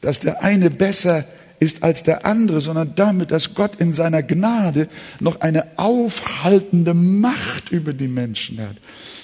dass 0.00 0.20
der 0.20 0.42
eine 0.42 0.70
besser 0.70 1.24
ist 1.60 1.82
als 1.82 2.02
der 2.02 2.24
andere, 2.24 2.60
sondern 2.60 2.94
damit, 2.94 3.30
dass 3.30 3.54
Gott 3.54 3.76
in 3.76 3.92
seiner 3.92 4.22
Gnade 4.22 4.88
noch 5.20 5.40
eine 5.40 5.66
aufhaltende 5.76 6.94
Macht 6.94 7.70
über 7.70 7.92
die 7.92 8.08
Menschen 8.08 8.60
hat. 8.60 8.76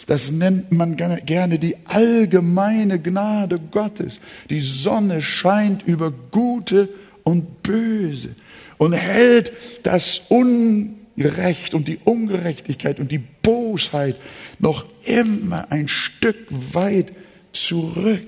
Das 0.06 0.30
nennt 0.30 0.70
man 0.70 0.96
gerne 0.96 1.58
die 1.58 1.76
allgemeine 1.84 3.00
Gnade 3.00 3.58
Gottes. 3.70 4.20
Die 4.50 4.60
Sonne 4.60 5.22
scheint 5.22 5.82
über 5.86 6.12
Gute 6.30 6.88
und 7.22 7.62
Böse 7.62 8.30
und 8.76 8.92
hält 8.92 9.52
das 9.82 10.22
Unrecht 10.28 11.74
und 11.74 11.88
die 11.88 11.98
Ungerechtigkeit 12.04 13.00
und 13.00 13.10
die 13.10 13.22
Bosheit 13.42 14.16
noch 14.58 14.86
immer 15.04 15.70
ein 15.70 15.88
Stück 15.88 16.36
weit 16.50 17.12
zurück. 17.52 18.26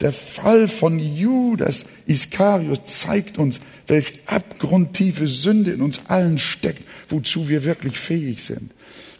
Der 0.00 0.12
Fall 0.12 0.68
von 0.68 1.00
Judas 1.00 1.84
Iskariot 2.06 2.88
zeigt 2.88 3.38
uns, 3.38 3.60
welch 3.88 4.20
abgrundtiefe 4.26 5.26
Sünde 5.26 5.72
in 5.72 5.80
uns 5.80 6.02
allen 6.06 6.38
steckt, 6.38 6.84
wozu 7.08 7.48
wir 7.48 7.64
wirklich 7.64 7.98
fähig 7.98 8.44
sind. 8.44 8.70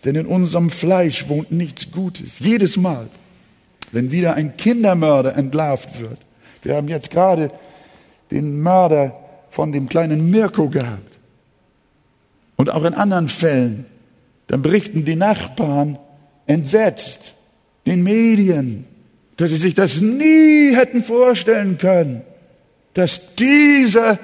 Denn 0.05 0.15
in 0.15 0.27
unserem 0.27 0.71
Fleisch 0.71 1.29
wohnt 1.29 1.51
nichts 1.51 1.91
Gutes. 1.91 2.39
Jedes 2.39 2.77
Mal, 2.77 3.09
wenn 3.93 4.11
wieder 4.11 4.35
ein 4.35 4.57
Kindermörder 4.57 5.37
entlarvt 5.37 6.01
wird. 6.01 6.19
Wir 6.63 6.77
haben 6.77 6.89
jetzt 6.89 7.11
gerade 7.11 7.51
den 8.31 8.61
Mörder 8.61 9.19
von 9.51 9.73
dem 9.73 9.89
kleinen 9.89 10.31
Mirko 10.31 10.69
gehabt. 10.69 11.19
Und 12.57 12.71
auch 12.71 12.85
in 12.85 12.95
anderen 12.95 13.29
Fällen, 13.29 13.87
dann 14.49 14.63
berichten 14.63 15.05
die 15.05 15.17
Nachbarn 15.17 15.99
entsetzt, 16.47 17.35
den 17.87 18.03
Medien, 18.03 18.85
dass 19.37 19.51
sie 19.51 19.57
sich 19.57 19.75
das 19.75 20.01
nie 20.01 20.75
hätten 20.75 21.03
vorstellen 21.03 21.79
können, 21.79 22.23
dass 22.95 23.37
dieser 23.37 24.19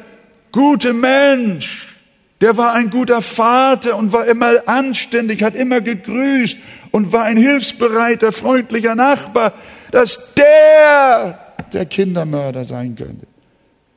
gute 0.51 0.93
Mensch, 0.93 1.94
der 2.41 2.57
war 2.57 2.75
ein 2.75 2.91
guter 2.91 3.23
Vater 3.23 3.97
und 3.97 4.13
war 4.13 4.27
immer 4.27 4.67
anständig, 4.67 5.43
hat 5.43 5.55
immer 5.55 5.81
gegrüßt 5.81 6.59
und 6.91 7.13
war 7.13 7.25
ein 7.25 7.37
hilfsbereiter, 7.37 8.33
freundlicher 8.33 8.95
Nachbar, 8.95 9.55
dass 9.91 10.35
der 10.35 11.45
der 11.75 11.87
Kindermörder 11.87 12.65
sein 12.65 12.95
könnte. 12.95 13.27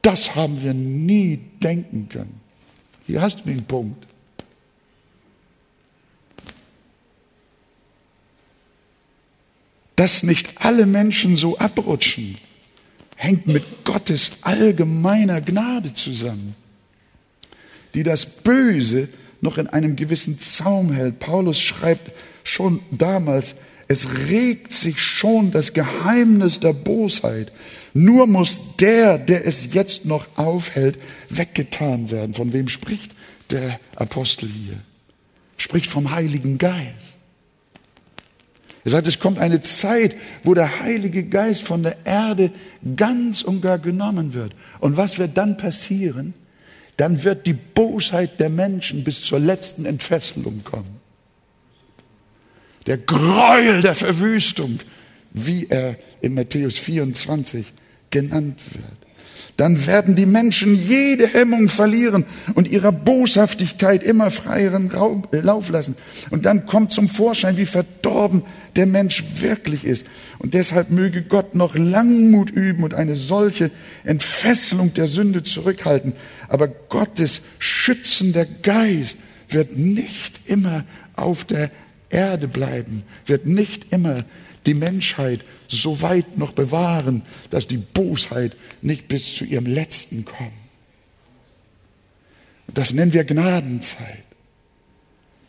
Das 0.02 0.36
haben 0.36 0.62
wir 0.62 0.74
nie 0.74 1.40
denken 1.62 2.10
können. 2.10 2.42
Hier 3.06 3.22
hast 3.22 3.40
du 3.40 3.44
den 3.46 3.64
Punkt. 3.64 4.06
Dass 9.96 10.24
nicht 10.24 10.64
alle 10.64 10.86
Menschen 10.86 11.36
so 11.36 11.58
abrutschen, 11.58 12.38
hängt 13.16 13.48
mit 13.48 13.84
Gottes 13.84 14.32
allgemeiner 14.42 15.42
Gnade 15.42 15.94
zusammen, 15.94 16.56
die 17.98 18.04
das 18.04 18.28
Böse 18.28 19.10
noch 19.42 19.58
in 19.58 19.66
einem 19.66 19.96
gewissen 19.96 20.40
Zaum 20.40 20.94
hält. 20.94 21.18
Paulus 21.18 21.60
schreibt 21.60 22.14
schon 22.44 22.80
damals, 22.92 23.56
es 23.88 24.08
regt 24.30 24.72
sich 24.72 25.02
schon 25.02 25.50
das 25.50 25.74
Geheimnis 25.74 26.60
der 26.60 26.74
Bosheit. 26.74 27.52
Nur 27.96 28.28
muss 28.28 28.60
der, 28.80 29.18
der 29.18 29.48
es 29.48 29.74
jetzt 29.74 30.06
noch 30.06 30.28
aufhält, 30.36 31.00
weggetan 31.30 32.12
werden. 32.12 32.36
Von 32.36 32.54
wem 32.54 32.68
spricht 32.68 33.16
der 33.50 33.80
Apostel 33.96 34.48
hier? 34.48 34.78
Spricht 35.58 35.90
vom 35.90 36.12
Heiligen 36.12 36.60
Geist. 36.60 37.16
Er 38.84 38.92
sagt, 38.92 39.08
es 39.08 39.18
kommt 39.18 39.40
eine 39.40 39.62
Zeit, 39.62 40.16
wo 40.44 40.54
der 40.54 40.82
Heilige 40.82 41.24
Geist 41.24 41.64
von 41.64 41.82
der 41.82 42.06
Erde 42.06 42.52
ganz 42.96 43.42
und 43.42 43.62
gar 43.62 43.80
genommen 43.80 44.36
wird. 44.36 44.54
Und 44.80 44.98
was 44.98 45.18
wird 45.18 45.36
dann 45.36 45.58
passieren? 45.58 46.36
Dann 46.98 47.24
wird 47.24 47.46
die 47.46 47.54
Bosheit 47.54 48.40
der 48.40 48.50
Menschen 48.50 49.04
bis 49.04 49.22
zur 49.22 49.40
letzten 49.40 49.86
Entfesselung 49.86 50.64
kommen. 50.64 51.00
Der 52.88 52.98
Gräuel 52.98 53.82
der 53.82 53.96
Verwüstung, 53.96 54.80
wie 55.32 55.68
er 55.68 55.98
in 56.22 56.34
Matthäus 56.34 56.78
24 56.78 57.66
genannt 58.10 58.60
wird 58.74 59.07
dann 59.58 59.88
werden 59.88 60.16
die 60.16 60.26
Menschen 60.26 60.76
jede 60.76 61.28
Hemmung 61.28 61.68
verlieren 61.68 62.26
und 62.54 62.68
ihrer 62.68 62.92
Boshaftigkeit 62.92 64.04
immer 64.04 64.30
freieren 64.30 64.92
Lauf 65.32 65.70
lassen. 65.70 65.96
Und 66.30 66.46
dann 66.46 66.66
kommt 66.66 66.92
zum 66.92 67.10
Vorschein, 67.10 67.58
wie 67.58 67.66
verdorben 67.66 68.44
der 68.76 68.86
Mensch 68.86 69.24
wirklich 69.36 69.84
ist. 69.84 70.06
Und 70.38 70.54
deshalb 70.54 70.92
möge 70.92 71.24
Gott 71.24 71.56
noch 71.56 71.76
Langmut 71.76 72.52
üben 72.52 72.84
und 72.84 72.94
eine 72.94 73.16
solche 73.16 73.72
Entfesselung 74.04 74.94
der 74.94 75.08
Sünde 75.08 75.44
zurückhalten. 75.44 76.14
Aber 76.48 76.68
Gottes 76.68 77.42
schützender 77.58 78.46
Geist 78.46 79.18
wird 79.50 79.78
nicht 79.78 80.42
immer 80.46 80.84
auf 81.16 81.44
der 81.44 81.72
Erde 82.10 82.48
bleiben, 82.48 83.04
wird 83.26 83.48
nicht 83.48 83.88
immer 83.92 84.20
die 84.68 84.74
Menschheit 84.74 85.44
so 85.68 86.02
weit 86.02 86.38
noch 86.38 86.52
bewahren, 86.52 87.24
dass 87.50 87.68
die 87.68 87.78
Bosheit 87.78 88.56
nicht 88.82 89.08
bis 89.08 89.36
zu 89.36 89.46
ihrem 89.46 89.66
Letzten 89.66 90.26
kommt. 90.26 90.52
Das 92.74 92.94
nennen 92.94 93.14
wir 93.14 93.24
Gnadenzeit. 93.24 94.24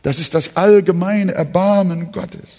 Das 0.03 0.21
ist 0.21 0.35
das 0.35 0.57
allgemeine 0.57 1.33
Erbarmen 1.33 2.13
Gottes. 2.13 2.59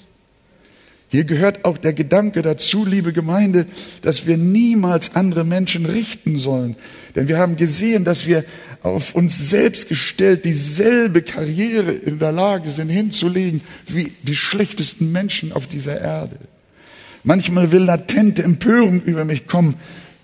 Hier 1.07 1.23
gehört 1.23 1.65
auch 1.65 1.77
der 1.77 1.93
Gedanke 1.93 2.43
dazu, 2.43 2.85
liebe 2.85 3.13
Gemeinde, 3.13 3.65
dass 4.03 4.27
wir 4.27 4.37
niemals 4.37 5.15
andere 5.15 5.43
Menschen 5.43 5.87
richten 5.87 6.37
sollen. 6.37 6.75
Denn 7.19 7.27
wir 7.27 7.37
haben 7.37 7.57
gesehen, 7.57 8.05
dass 8.05 8.27
wir 8.27 8.45
auf 8.81 9.13
uns 9.13 9.49
selbst 9.49 9.89
gestellt 9.89 10.45
dieselbe 10.45 11.21
Karriere 11.21 11.91
in 11.91 12.17
der 12.17 12.31
Lage 12.31 12.69
sind 12.69 12.87
hinzulegen 12.87 13.59
wie 13.87 14.13
die 14.23 14.37
schlechtesten 14.37 15.11
Menschen 15.11 15.51
auf 15.51 15.67
dieser 15.67 15.99
Erde. 15.99 16.37
Manchmal 17.25 17.73
will 17.73 17.81
latente 17.81 18.41
Empörung 18.41 19.01
über 19.01 19.25
mich 19.25 19.47
kommen, 19.47 19.75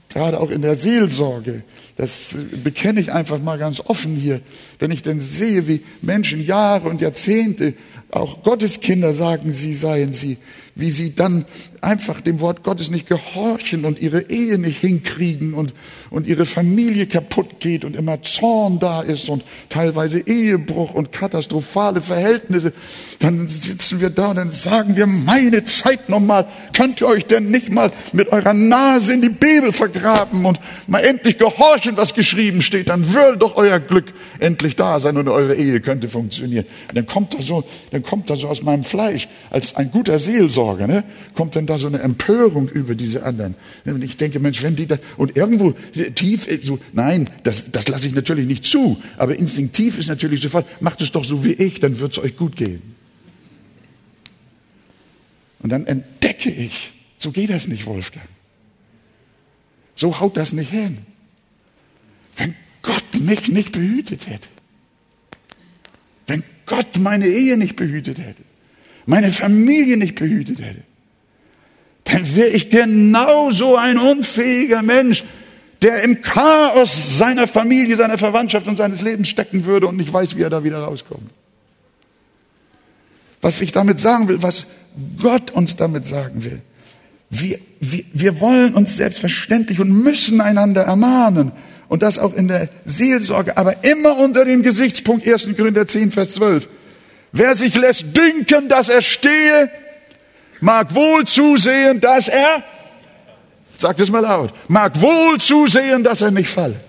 gerade 0.08 0.40
auch 0.40 0.50
in 0.50 0.62
der 0.62 0.78
Seelsorge. 0.78 1.64
Das 1.98 2.38
bekenne 2.64 3.02
ich 3.02 3.12
einfach 3.12 3.42
mal 3.42 3.58
ganz 3.58 3.82
offen 3.82 4.16
hier. 4.16 4.40
Wenn 4.80 4.92
ich 4.92 5.04
dann 5.04 5.20
sehe, 5.20 5.68
wie 5.68 5.84
Menschen 6.02 6.42
Jahre 6.42 6.88
und 6.88 7.02
Jahrzehnte, 7.02 7.74
auch 8.10 8.42
Gotteskinder 8.42 9.12
sagen, 9.12 9.52
sie 9.52 9.74
seien 9.74 10.14
sie, 10.14 10.38
wie 10.76 10.92
sie 10.92 11.16
dann 11.16 11.46
einfach 11.86 12.20
dem 12.20 12.42
Wort 12.42 12.64
Gottes 12.64 12.90
nicht 12.90 13.08
gehorchen 13.08 13.86
und 13.86 14.00
ihre 14.00 14.30
Ehe 14.30 14.58
nicht 14.58 14.80
hinkriegen 14.80 15.54
und, 15.54 15.74
und 16.10 16.28
ihre 16.28 16.46
Familie 16.46 17.06
kaputt 17.06 17.60
geht 17.60 17.86
und 17.86 17.96
immer 17.96 18.22
Zorn 18.24 18.80
da 18.80 19.02
ist 19.02 19.30
und 19.30 19.44
teilweise 19.70 20.20
Ehebruch 20.20 20.94
und 20.94 21.12
katastrophale 21.12 22.02
Verhältnisse, 22.02 22.74
dann 23.20 23.48
sitzen 23.48 24.02
wir 24.02 24.10
da 24.10 24.32
und 24.32 24.38
dann 24.38 24.52
sagen 24.52 24.98
wir, 24.98 25.06
meine 25.06 25.64
Zeit 25.64 26.10
nochmal, 26.10 26.48
könnt 26.74 27.00
ihr 27.02 27.08
euch 27.08 27.26
denn 27.26 27.52
nicht 27.52 27.72
mal 27.72 27.92
mit 28.12 28.30
eurer 28.30 28.54
Nase 28.54 29.14
in 29.14 29.22
die 29.22 29.30
Bibel 29.30 29.72
vergraben 29.72 30.44
und 30.46 30.60
mal 30.88 31.00
endlich 31.00 31.38
gehorchen, 31.38 31.96
was 31.96 32.16
geschrieben 32.16 32.62
steht, 32.62 32.90
dann 32.90 33.14
würde 33.14 33.38
doch 33.38 33.56
euer 33.56 33.80
Glück 33.80 34.12
endlich 34.40 34.76
da 34.76 35.00
sein 35.00 35.18
und 35.18 35.30
eure 35.30 35.56
Ehe 35.56 35.80
könnte 35.80 36.10
funktionieren. 36.10 36.66
Und 36.90 36.98
dann 36.98 37.06
kommt 37.06 37.34
da 37.34 37.42
so, 37.42 37.64
dann 37.92 38.04
kommt 38.04 38.30
da 38.30 38.36
so 38.36 38.50
aus 38.50 38.64
meinem 38.64 38.84
Fleisch, 38.84 39.28
als 39.52 39.76
ein 39.76 39.92
guter 39.92 40.20
Seelsorger, 40.20 40.65
ne, 40.74 41.04
kommt 41.34 41.56
dann 41.56 41.66
da 41.66 41.78
so 41.78 41.88
eine 41.88 42.00
Empörung 42.00 42.68
über 42.70 42.96
diese 42.96 43.24
anderen. 43.24 43.56
Und 43.86 44.04
ich 44.04 44.18
denke, 44.18 44.40
Mensch, 44.40 44.64
wenn 44.64 44.76
die 44.76 44.88
da, 44.88 44.98
und 45.18 45.36
irgendwo 45.38 45.74
tief, 46.16 46.48
so, 46.64 46.80
nein, 46.94 47.30
das, 47.44 47.64
das 47.72 47.88
lasse 47.88 48.08
ich 48.08 48.16
natürlich 48.16 48.48
nicht 48.48 48.66
zu, 48.66 49.02
aber 49.18 49.38
instinktiv 49.38 49.98
ist 49.98 50.08
natürlich 50.08 50.42
sofort, 50.42 50.66
macht 50.82 51.02
es 51.02 51.12
doch 51.12 51.24
so 51.24 51.44
wie 51.44 51.54
ich, 51.54 51.80
dann 51.80 52.00
wird 52.00 52.14
es 52.14 52.24
euch 52.24 52.36
gut 52.36 52.56
gehen. 52.56 52.82
Und 55.60 55.70
dann 55.70 55.86
entdecke 55.86 56.50
ich, 56.52 56.94
so 57.18 57.32
geht 57.32 57.50
das 57.50 57.68
nicht, 57.68 57.86
Wolfgang. 57.86 58.28
So 59.96 60.20
haut 60.20 60.38
das 60.38 60.54
nicht 60.54 60.70
hin. 60.70 61.00
Wenn 62.36 62.56
Gott 62.82 63.04
mich 63.20 63.48
nicht 63.48 63.72
behütet 63.72 64.28
hätte, 64.28 64.48
wenn 66.28 66.44
Gott 66.66 66.98
meine 66.98 67.28
Ehe 67.28 67.58
nicht 67.58 67.76
behütet 67.76 68.20
hätte, 68.20 68.44
meine 69.06 69.32
Familie 69.32 69.98
nicht 69.98 70.16
behütet 70.16 70.60
hätte, 70.62 70.84
dann 72.06 72.36
wäre 72.36 72.50
ich 72.50 72.70
genauso 72.70 73.76
ein 73.76 73.98
unfähiger 73.98 74.82
Mensch, 74.82 75.24
der 75.82 76.04
im 76.04 76.22
Chaos 76.22 77.18
seiner 77.18 77.48
Familie, 77.48 77.96
seiner 77.96 78.18
Verwandtschaft 78.18 78.68
und 78.68 78.76
seines 78.76 79.02
Lebens 79.02 79.28
stecken 79.28 79.66
würde 79.66 79.88
und 79.88 79.98
nicht 79.98 80.12
weiß, 80.12 80.36
wie 80.36 80.42
er 80.42 80.50
da 80.50 80.64
wieder 80.64 80.80
rauskommt. 80.80 81.30
Was 83.42 83.62
ich 83.62 83.72
damit 83.72 84.00
sagen 84.00 84.28
will, 84.28 84.42
was 84.42 84.66
Gott 85.22 85.52
uns 85.52 85.76
damit 85.76 86.08
sagen 86.08 86.44
will. 86.44 86.62
Wir, 87.30 87.60
wir, 87.80 88.04
wir 88.14 88.40
wollen 88.40 88.74
uns 88.74 88.98
selbstverständlich 88.98 89.80
und 89.80 89.92
müssen 89.92 90.42
einander 90.42 90.84
ermahnen. 90.84 91.52
Und 91.88 92.02
das 92.02 92.18
auch 92.18 92.34
in 92.34 92.48
der 92.48 92.70
Seelsorge, 92.86 93.58
aber 93.58 93.84
immer 93.84 94.18
unter 94.18 94.46
dem 94.46 94.64
Gesichtspunkt 94.64 95.28
1. 95.28 95.50
Korinther 95.56 95.86
10, 95.86 96.12
Vers 96.12 96.32
12. 96.32 96.68
Wer 97.32 97.56
sich 97.56 97.76
lässt 97.76 98.16
dünken, 98.16 98.70
dass 98.70 98.90
er 98.90 99.02
stehe, 99.02 99.70
mag 100.62 100.94
wohl 100.96 101.26
zusehen, 101.26 102.00
dass 102.00 102.28
er, 102.28 102.64
sagt 103.80 104.00
es 104.00 104.10
mal 104.10 104.22
laut, 104.22 104.54
mag 104.68 105.00
wohl 105.02 105.40
zusehen, 105.40 106.04
dass 106.04 106.22
er 106.22 106.32
nicht 106.32 106.50
falle. 106.50 106.80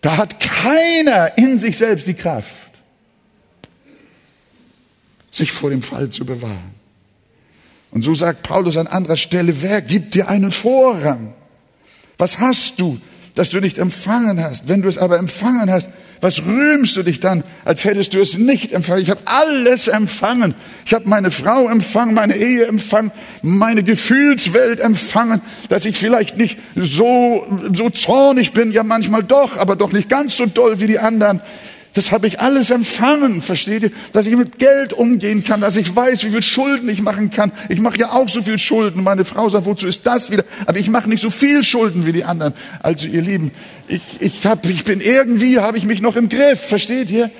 Da 0.00 0.16
hat 0.16 0.40
keiner 0.40 1.36
in 1.36 1.58
sich 1.58 1.76
selbst 1.76 2.06
die 2.06 2.14
Kraft, 2.14 2.50
sich 5.30 5.52
vor 5.52 5.70
dem 5.70 5.82
Fall 5.82 6.10
zu 6.10 6.24
bewahren. 6.24 6.74
Und 7.90 8.02
so 8.02 8.14
sagt 8.14 8.42
Paulus 8.42 8.76
an 8.76 8.86
anderer 8.86 9.16
Stelle, 9.16 9.62
wer 9.62 9.82
gibt 9.82 10.14
dir 10.14 10.28
einen 10.28 10.52
Vorrang? 10.52 11.34
Was 12.18 12.38
hast 12.38 12.80
du, 12.80 13.00
dass 13.34 13.50
du 13.50 13.60
nicht 13.60 13.78
empfangen 13.78 14.42
hast? 14.42 14.68
Wenn 14.68 14.82
du 14.82 14.88
es 14.88 14.98
aber 14.98 15.18
empfangen 15.18 15.70
hast, 15.70 15.88
was 16.20 16.44
rühmst 16.44 16.96
du 16.96 17.02
dich 17.02 17.20
dann, 17.20 17.44
als 17.64 17.84
hättest 17.84 18.12
du 18.12 18.20
es 18.20 18.36
nicht 18.36 18.72
empfangen? 18.72 19.02
Ich 19.02 19.10
habe 19.10 19.22
alles 19.24 19.88
empfangen. 19.88 20.54
Ich 20.84 20.92
habe 20.92 21.08
meine 21.08 21.30
Frau 21.30 21.66
empfangen, 21.68 22.14
meine 22.14 22.36
Ehe 22.36 22.66
empfangen, 22.66 23.10
meine 23.42 23.82
Gefühlswelt 23.82 24.80
empfangen, 24.80 25.40
dass 25.70 25.86
ich 25.86 25.96
vielleicht 25.96 26.36
nicht 26.36 26.58
so, 26.76 27.46
so 27.72 27.88
zornig 27.88 28.52
bin, 28.52 28.70
ja 28.72 28.82
manchmal 28.82 29.22
doch, 29.22 29.56
aber 29.56 29.76
doch 29.76 29.92
nicht 29.92 30.10
ganz 30.10 30.36
so 30.36 30.44
doll 30.46 30.80
wie 30.80 30.88
die 30.88 30.98
anderen. 30.98 31.40
Das 31.94 32.12
habe 32.12 32.28
ich 32.28 32.38
alles 32.38 32.70
empfangen, 32.70 33.42
versteht 33.42 33.82
ihr? 33.82 33.90
Dass 34.12 34.26
ich 34.26 34.36
mit 34.36 34.58
Geld 34.58 34.92
umgehen 34.92 35.42
kann, 35.42 35.60
dass 35.60 35.76
ich 35.76 35.94
weiß, 35.94 36.22
wie 36.24 36.30
viel 36.30 36.42
Schulden 36.42 36.88
ich 36.88 37.02
machen 37.02 37.30
kann. 37.30 37.50
Ich 37.68 37.80
mache 37.80 37.98
ja 37.98 38.12
auch 38.12 38.28
so 38.28 38.42
viel 38.42 38.58
Schulden. 38.58 39.02
Meine 39.02 39.24
Frau 39.24 39.48
sagt, 39.48 39.66
wozu 39.66 39.88
ist 39.88 40.06
das 40.06 40.30
wieder? 40.30 40.44
Aber 40.66 40.78
ich 40.78 40.88
mache 40.88 41.08
nicht 41.08 41.22
so 41.22 41.30
viel 41.30 41.64
Schulden 41.64 42.06
wie 42.06 42.12
die 42.12 42.22
anderen. 42.22 42.54
Also 42.80 43.08
ihr 43.08 43.22
Lieben, 43.22 43.50
ich, 43.88 44.02
ich, 44.20 44.46
hab, 44.46 44.64
ich 44.66 44.84
bin 44.84 45.00
irgendwie, 45.00 45.58
habe 45.58 45.78
ich 45.78 45.84
mich 45.84 46.00
noch 46.00 46.14
im 46.14 46.28
Griff, 46.28 46.60
versteht 46.60 47.10
ihr? 47.10 47.30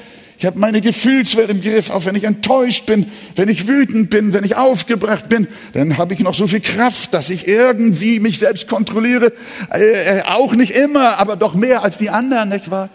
Ich 0.41 0.47
habe 0.47 0.59
meine 0.59 0.81
Gefühlswelt 0.81 1.51
im 1.51 1.61
Griff, 1.61 1.91
auch 1.91 2.07
wenn 2.07 2.17
ich 2.17 2.25
enttäuscht 2.25 2.87
bin, 2.87 3.13
wenn 3.37 3.51
ich 3.51 3.69
wütend 3.69 4.09
bin, 4.09 4.33
wenn 4.33 4.43
ich 4.43 4.57
aufgebracht 4.57 5.29
bin, 5.29 5.47
dann 5.75 5.99
habe 5.99 6.15
ich 6.15 6.21
noch 6.21 6.35
so 6.35 6.49
viel 6.49 6.61
Kraft, 6.61 7.13
dass 7.13 7.29
ich 7.29 7.47
irgendwie 7.47 8.21
mich 8.21 8.39
selbst 8.39 8.67
kontrolliere. 8.67 9.35
Äh, 9.71 10.19
äh 10.19 10.23
auch 10.23 10.55
nicht 10.55 10.73
immer, 10.73 11.19
aber 11.19 11.37
doch 11.37 11.55
mehr 11.55 11.85
als 11.85 11.99
die 11.99 12.09
anderen, 12.09 12.49
nicht 12.49 12.71
wahr? 12.71 12.89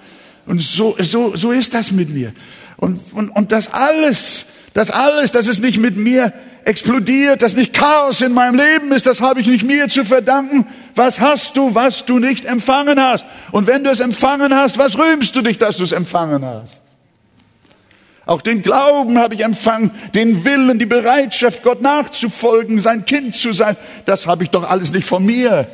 Und 0.46 0.62
so, 0.62 0.96
so, 1.00 1.36
so 1.36 1.52
ist 1.52 1.74
das 1.74 1.92
mit 1.92 2.10
mir. 2.10 2.34
Und, 2.78 3.00
und, 3.14 3.30
und 3.30 3.52
das 3.52 3.74
alles, 3.74 4.46
das 4.74 4.92
alles, 4.92 5.32
dass 5.32 5.48
es 5.48 5.60
nicht 5.60 5.80
mit 5.80 5.98
mir 5.98 6.34
explodiert, 6.66 7.42
dass 7.42 7.56
nicht 7.56 7.74
Chaos 7.74 8.22
in 8.22 8.34
meinem 8.34 8.56
Leben 8.56 8.92
ist, 8.92 9.06
das 9.06 9.22
habe 9.22 9.40
ich 9.40 9.48
nicht 9.48 9.64
mir 9.64 9.88
zu 9.88 10.04
verdanken. 10.04 10.68
Was 10.96 11.20
hast 11.20 11.56
du, 11.58 11.76
was 11.76 12.06
du 12.06 12.20
nicht 12.20 12.46
empfangen 12.46 13.00
hast? 13.00 13.26
Und 13.52 13.68
wenn 13.68 13.84
du 13.84 13.92
es 13.92 14.00
empfangen 14.00 14.54
hast, 14.56 14.78
was 14.78 14.98
rühmst 14.98 15.36
du 15.36 15.42
dich, 15.42 15.58
dass 15.58 15.78
du 15.78 15.84
es 15.84 15.92
empfangen 15.92 16.44
hast? 16.44 16.82
Auch 18.26 18.42
den 18.42 18.64
Glauben 18.64 19.20
habe 19.20 19.36
ich 19.36 19.44
empfangen, 19.44 19.92
den 20.16 20.44
Willen, 20.44 20.80
die 20.80 20.88
Bereitschaft, 20.88 21.62
Gott 21.62 21.84
nachzufolgen, 21.84 22.80
sein 22.80 23.06
Kind 23.06 23.36
zu 23.36 23.54
sein. 23.54 23.78
Das 24.06 24.26
habe 24.26 24.44
ich 24.44 24.50
doch 24.50 24.68
alles 24.68 24.92
nicht 24.92 25.08
von 25.08 25.24
mir. 25.24 25.68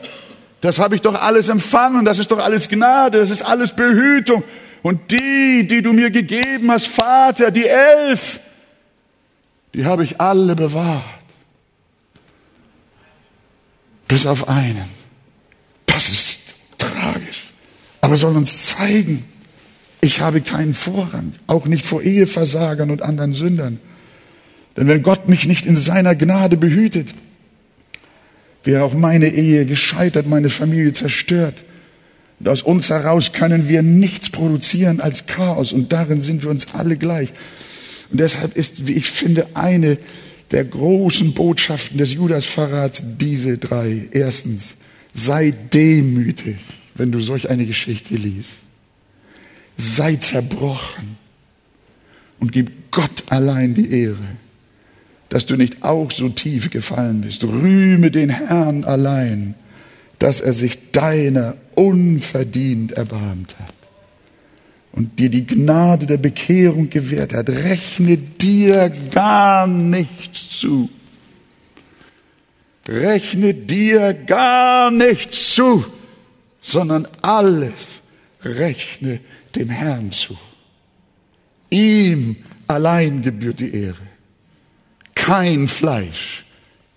Das 0.62 0.78
habe 0.80 0.95
ich 0.95 1.02
doch 1.02 1.19
alles 1.19 1.50
empfangen. 1.50 2.06
Das 2.06 2.19
ist 2.19 2.32
doch 2.32 2.39
alles 2.39 2.69
Gnade. 2.69 3.19
Das 3.19 3.32
ist 3.32 3.41
alles 3.41 3.71
Behütung. 3.71 4.43
Und 4.84 5.12
die, 5.12 5.67
die 5.67 5.82
du 5.82 5.93
mir 5.93 6.12
gegeben 6.12 6.71
hast, 6.71 6.88
Vater, 6.88 7.52
die 7.52 7.67
elf, 7.67 8.39
die 9.74 9.86
habe 9.86 10.04
ich 10.04 10.21
alle 10.21 10.56
bewahrt. 10.56 11.04
Bis 14.08 14.26
auf 14.26 14.47
einen. 14.47 14.89
Das 15.86 16.10
ist 16.10 16.41
tragisch. 16.78 17.52
Aber 18.02 18.17
soll 18.17 18.36
uns 18.36 18.65
zeigen, 18.65 19.26
ich 20.02 20.19
habe 20.21 20.41
keinen 20.41 20.74
Vorrang, 20.74 21.34
auch 21.47 21.65
nicht 21.67 21.86
vor 21.86 22.02
Eheversagern 22.02 22.89
und 22.89 23.04
anderen 23.04 23.34
Sündern. 23.34 23.80
Denn 24.76 24.88
wenn 24.88 25.04
Gott 25.04 25.30
mich 25.30 25.45
nicht 25.45 25.65
in 25.65 25.76
seiner 25.76 26.15
Gnade 26.15 26.58
behütet, 26.58 27.13
wäre 28.63 28.84
auch 28.84 28.93
meine 28.93 29.30
Ehe 29.30 29.65
gescheitert, 29.65 30.28
meine 30.28 30.50
Familie 30.50 30.93
zerstört. 30.93 31.63
Und 32.39 32.50
aus 32.50 32.62
uns 32.62 32.89
heraus 32.89 33.34
können 33.34 33.69
wir 33.69 33.82
nichts 33.82 34.30
produzieren 34.30 35.00
als 35.00 35.28
Chaos 35.28 35.74
und 35.74 35.91
darin 35.93 36.21
sind 36.21 36.43
wir 36.43 36.50
uns 36.50 36.74
alle 36.74 36.97
gleich. 36.97 37.30
Und 38.12 38.19
deshalb 38.19 38.56
ist, 38.58 38.88
wie 38.88 38.93
ich 38.93 39.10
finde, 39.10 39.47
eine 39.54 39.97
der 40.52 40.65
großen 40.65 41.34
Botschaften 41.34 41.97
des 41.97 42.13
Judasverrats 42.13 43.04
diese 43.19 43.58
drei. 43.58 44.10
Erstens, 44.12 44.76
sei 45.13 45.54
demütig, 45.74 46.58
wenn 46.95 47.12
du 47.12 47.21
solch 47.21 47.50
eine 47.50 47.65
Geschichte 47.65 48.15
liest. 48.15 48.52
Sei 49.78 50.15
zerbrochen 50.17 51.17
und 52.39 52.52
gib 52.52 52.91
Gott 52.91 53.24
allein 53.30 53.74
die 53.74 53.89
Ehre, 53.91 54.17
dass 55.32 55.48
du 55.48 55.56
nicht 55.56 55.82
auch 55.82 56.12
so 56.12 56.30
tief 56.30 56.70
gefallen 56.70 57.22
bist. 57.22 57.44
Rühme 57.44 58.12
den 58.12 58.30
Herrn 58.30 58.84
allein 58.84 59.56
dass 60.22 60.39
er 60.39 60.54
sich 60.54 60.91
deiner 60.91 61.56
unverdient 61.74 62.91
erbarmt 62.91 63.56
hat 63.58 63.74
und 64.91 65.20
dir 65.20 65.32
die 65.32 65.48
Gnade 65.48 66.06
der 66.06 66.17
Bekehrung 66.17 66.91
gewährt 66.91 67.34
hat. 67.34 67.50
Rechne 67.50 68.17
dir 68.17 68.91
gar 69.10 69.65
nichts 69.65 70.50
zu. 70.52 70.91
Rechne 72.88 73.56
dir 73.56 74.13
gar 74.13 74.91
nichts 74.91 75.56
zu, 75.56 75.86
sondern 76.62 77.08
alles 77.24 78.04
rechne 78.44 79.22
dem 79.56 79.70
Herrn 79.70 80.12
zu. 80.12 80.38
Ihm 81.72 82.36
allein 82.67 83.24
gebührt 83.24 83.60
die 83.60 83.74
Ehre. 83.74 84.11
Kein 85.21 85.67
Fleisch 85.67 86.45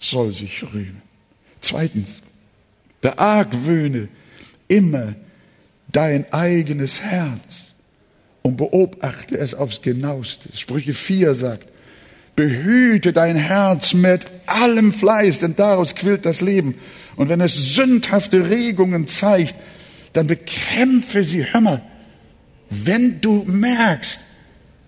soll 0.00 0.32
sich 0.32 0.62
rühmen. 0.62 1.02
Zweitens, 1.60 2.22
Beargwöhne 3.02 4.08
immer 4.66 5.14
dein 5.92 6.32
eigenes 6.32 7.02
Herz 7.02 7.74
und 8.40 8.56
beobachte 8.56 9.36
es 9.36 9.54
aufs 9.54 9.82
genaueste. 9.82 10.48
Sprüche 10.56 10.94
4 10.94 11.34
sagt, 11.34 11.68
behüte 12.34 13.12
dein 13.12 13.36
Herz 13.36 13.92
mit 13.92 14.24
allem 14.46 14.94
Fleiß, 14.94 15.40
denn 15.40 15.54
daraus 15.54 15.94
quillt 15.94 16.24
das 16.24 16.40
Leben. 16.40 16.76
Und 17.16 17.28
wenn 17.28 17.42
es 17.42 17.74
sündhafte 17.74 18.48
Regungen 18.48 19.06
zeigt, 19.06 19.54
dann 20.14 20.28
bekämpfe 20.28 21.24
sie. 21.24 21.44
Hör 21.44 21.60
mal, 21.60 21.82
wenn 22.70 23.20
du 23.20 23.44
merkst, 23.46 24.18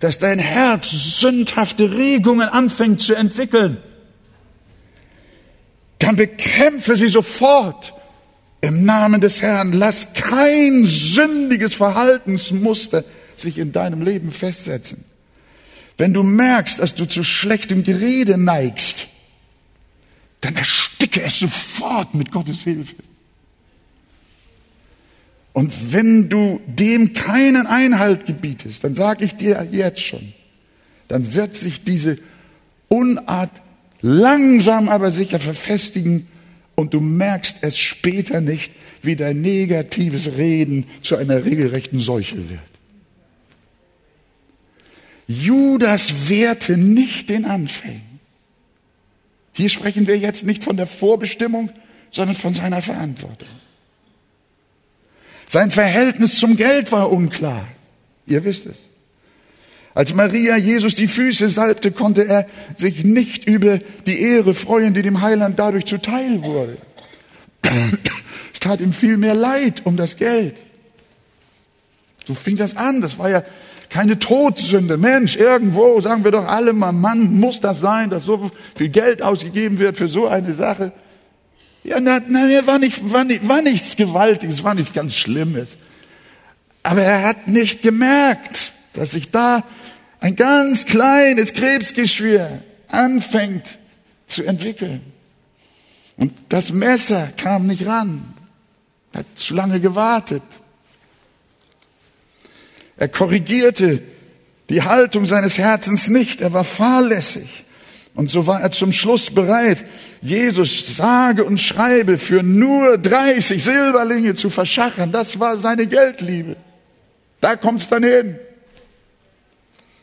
dass 0.00 0.18
dein 0.18 0.38
Herz 0.38 0.90
sündhafte 0.90 1.92
Regungen 1.92 2.48
anfängt 2.48 3.00
zu 3.00 3.14
entwickeln, 3.14 3.78
dann 5.98 6.16
bekämpfe 6.16 6.96
sie 6.96 7.08
sofort 7.08 7.94
im 8.60 8.84
Namen 8.84 9.20
des 9.20 9.42
Herrn. 9.42 9.72
Lass 9.72 10.12
kein 10.12 10.86
sündiges 10.86 11.74
Verhaltensmuster 11.74 13.04
sich 13.36 13.58
in 13.58 13.72
deinem 13.72 14.02
Leben 14.02 14.32
festsetzen. 14.32 15.04
Wenn 15.96 16.12
du 16.12 16.22
merkst, 16.22 16.78
dass 16.78 16.94
du 16.94 17.06
zu 17.06 17.22
schlechtem 17.22 17.82
Gerede 17.82 18.36
neigst, 18.36 19.08
dann 20.42 20.56
ersticke 20.56 21.22
es 21.22 21.38
sofort 21.38 22.14
mit 22.14 22.30
Gottes 22.30 22.62
Hilfe. 22.62 22.96
Und 25.56 25.90
wenn 25.90 26.28
du 26.28 26.60
dem 26.66 27.14
keinen 27.14 27.66
Einhalt 27.66 28.26
gebietest, 28.26 28.84
dann 28.84 28.94
sage 28.94 29.24
ich 29.24 29.36
dir 29.36 29.66
jetzt 29.72 30.02
schon, 30.02 30.34
dann 31.08 31.32
wird 31.32 31.56
sich 31.56 31.82
diese 31.82 32.18
Unart 32.88 33.62
langsam 34.02 34.90
aber 34.90 35.10
sicher 35.10 35.40
verfestigen 35.40 36.26
und 36.74 36.92
du 36.92 37.00
merkst 37.00 37.56
es 37.62 37.78
später 37.78 38.42
nicht, 38.42 38.70
wie 39.00 39.16
dein 39.16 39.40
negatives 39.40 40.36
Reden 40.36 40.84
zu 41.00 41.16
einer 41.16 41.46
regelrechten 41.46 42.00
Seuche 42.00 42.50
wird. 42.50 42.60
Judas 45.26 46.28
wehrte 46.28 46.76
nicht 46.76 47.30
den 47.30 47.46
Anfängen. 47.46 48.20
Hier 49.54 49.70
sprechen 49.70 50.06
wir 50.06 50.18
jetzt 50.18 50.44
nicht 50.44 50.64
von 50.64 50.76
der 50.76 50.86
Vorbestimmung, 50.86 51.70
sondern 52.10 52.36
von 52.36 52.52
seiner 52.52 52.82
Verantwortung. 52.82 53.48
Sein 55.56 55.70
Verhältnis 55.70 56.38
zum 56.38 56.54
Geld 56.58 56.92
war 56.92 57.10
unklar. 57.10 57.66
Ihr 58.26 58.44
wisst 58.44 58.66
es. 58.66 58.76
Als 59.94 60.12
Maria 60.12 60.54
Jesus 60.58 60.94
die 60.94 61.08
Füße 61.08 61.48
salbte, 61.48 61.92
konnte 61.92 62.28
er 62.28 62.46
sich 62.74 63.04
nicht 63.04 63.48
über 63.48 63.78
die 64.04 64.20
Ehre 64.20 64.52
freuen, 64.52 64.92
die 64.92 65.00
dem 65.00 65.22
Heiland 65.22 65.58
dadurch 65.58 65.86
zuteil 65.86 66.42
wurde. 66.42 66.76
Es 68.52 68.60
tat 68.60 68.82
ihm 68.82 68.92
viel 68.92 69.16
mehr 69.16 69.34
leid 69.34 69.80
um 69.84 69.96
das 69.96 70.18
Geld. 70.18 70.56
So 72.26 72.34
fing 72.34 72.58
das 72.58 72.76
an. 72.76 73.00
Das 73.00 73.18
war 73.18 73.30
ja 73.30 73.42
keine 73.88 74.18
Todsünde. 74.18 74.98
Mensch, 74.98 75.36
irgendwo 75.36 75.98
sagen 76.02 76.22
wir 76.22 76.32
doch 76.32 76.46
alle 76.46 76.74
mal, 76.74 76.92
Mann, 76.92 77.32
muss 77.32 77.60
das 77.60 77.80
sein, 77.80 78.10
dass 78.10 78.24
so 78.24 78.50
viel 78.74 78.90
Geld 78.90 79.22
ausgegeben 79.22 79.78
wird 79.78 79.96
für 79.96 80.08
so 80.08 80.26
eine 80.28 80.52
Sache. 80.52 80.92
Ja, 81.86 82.00
na, 82.00 82.20
na, 82.26 82.66
war, 82.66 82.80
nicht, 82.80 83.12
war, 83.12 83.22
nicht, 83.22 83.46
war 83.46 83.62
nichts 83.62 83.94
Gewaltiges, 83.94 84.64
war 84.64 84.74
nichts 84.74 84.92
ganz 84.92 85.14
Schlimmes. 85.14 85.78
Aber 86.82 87.02
er 87.02 87.22
hat 87.22 87.46
nicht 87.46 87.80
gemerkt, 87.80 88.72
dass 88.92 89.12
sich 89.12 89.30
da 89.30 89.62
ein 90.18 90.34
ganz 90.34 90.86
kleines 90.86 91.52
Krebsgeschwür 91.52 92.60
anfängt 92.88 93.78
zu 94.26 94.42
entwickeln. 94.42 95.00
Und 96.16 96.32
das 96.48 96.72
Messer 96.72 97.28
kam 97.36 97.68
nicht 97.68 97.86
ran, 97.86 98.34
hat 99.14 99.26
zu 99.36 99.54
lange 99.54 99.78
gewartet. 99.78 100.42
Er 102.96 103.08
korrigierte 103.08 104.02
die 104.70 104.82
Haltung 104.82 105.26
seines 105.26 105.56
Herzens 105.56 106.08
nicht, 106.08 106.40
er 106.40 106.52
war 106.52 106.64
fahrlässig. 106.64 107.65
Und 108.16 108.30
so 108.30 108.46
war 108.46 108.62
er 108.62 108.70
zum 108.70 108.92
Schluss 108.92 109.30
bereit, 109.30 109.84
Jesus 110.22 110.96
sage 110.96 111.44
und 111.44 111.60
schreibe 111.60 112.16
für 112.16 112.42
nur 112.42 112.96
30 112.96 113.62
Silberlinge 113.62 114.34
zu 114.34 114.48
verschachern. 114.48 115.12
Das 115.12 115.38
war 115.38 115.58
seine 115.58 115.86
Geldliebe. 115.86 116.56
Da 117.42 117.56
kommt's 117.56 117.88
dann 117.88 118.02
hin. 118.02 118.38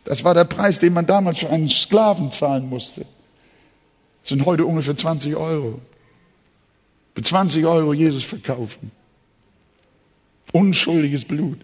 Das 0.04 0.23
war 0.23 0.36
der 0.36 0.43
Preis, 0.43 0.78
den 0.78 0.93
man 0.93 1.08
damals 1.08 1.39
für 1.39 1.49
einen 1.49 1.69
Sklaven 1.69 2.32
zahlen 2.32 2.69
musste. 2.69 3.02
Das 4.21 4.30
sind 4.30 4.45
heute 4.45 4.65
ungefähr 4.67 4.95
20 4.95 5.36
Euro. 5.36 5.82
Für 7.15 7.23
20 7.23 7.65
Euro 7.65 7.93
Jesus 7.93 8.23
verkaufen. 8.23 8.91
Unschuldiges 10.52 11.26
Blut. 11.26 11.60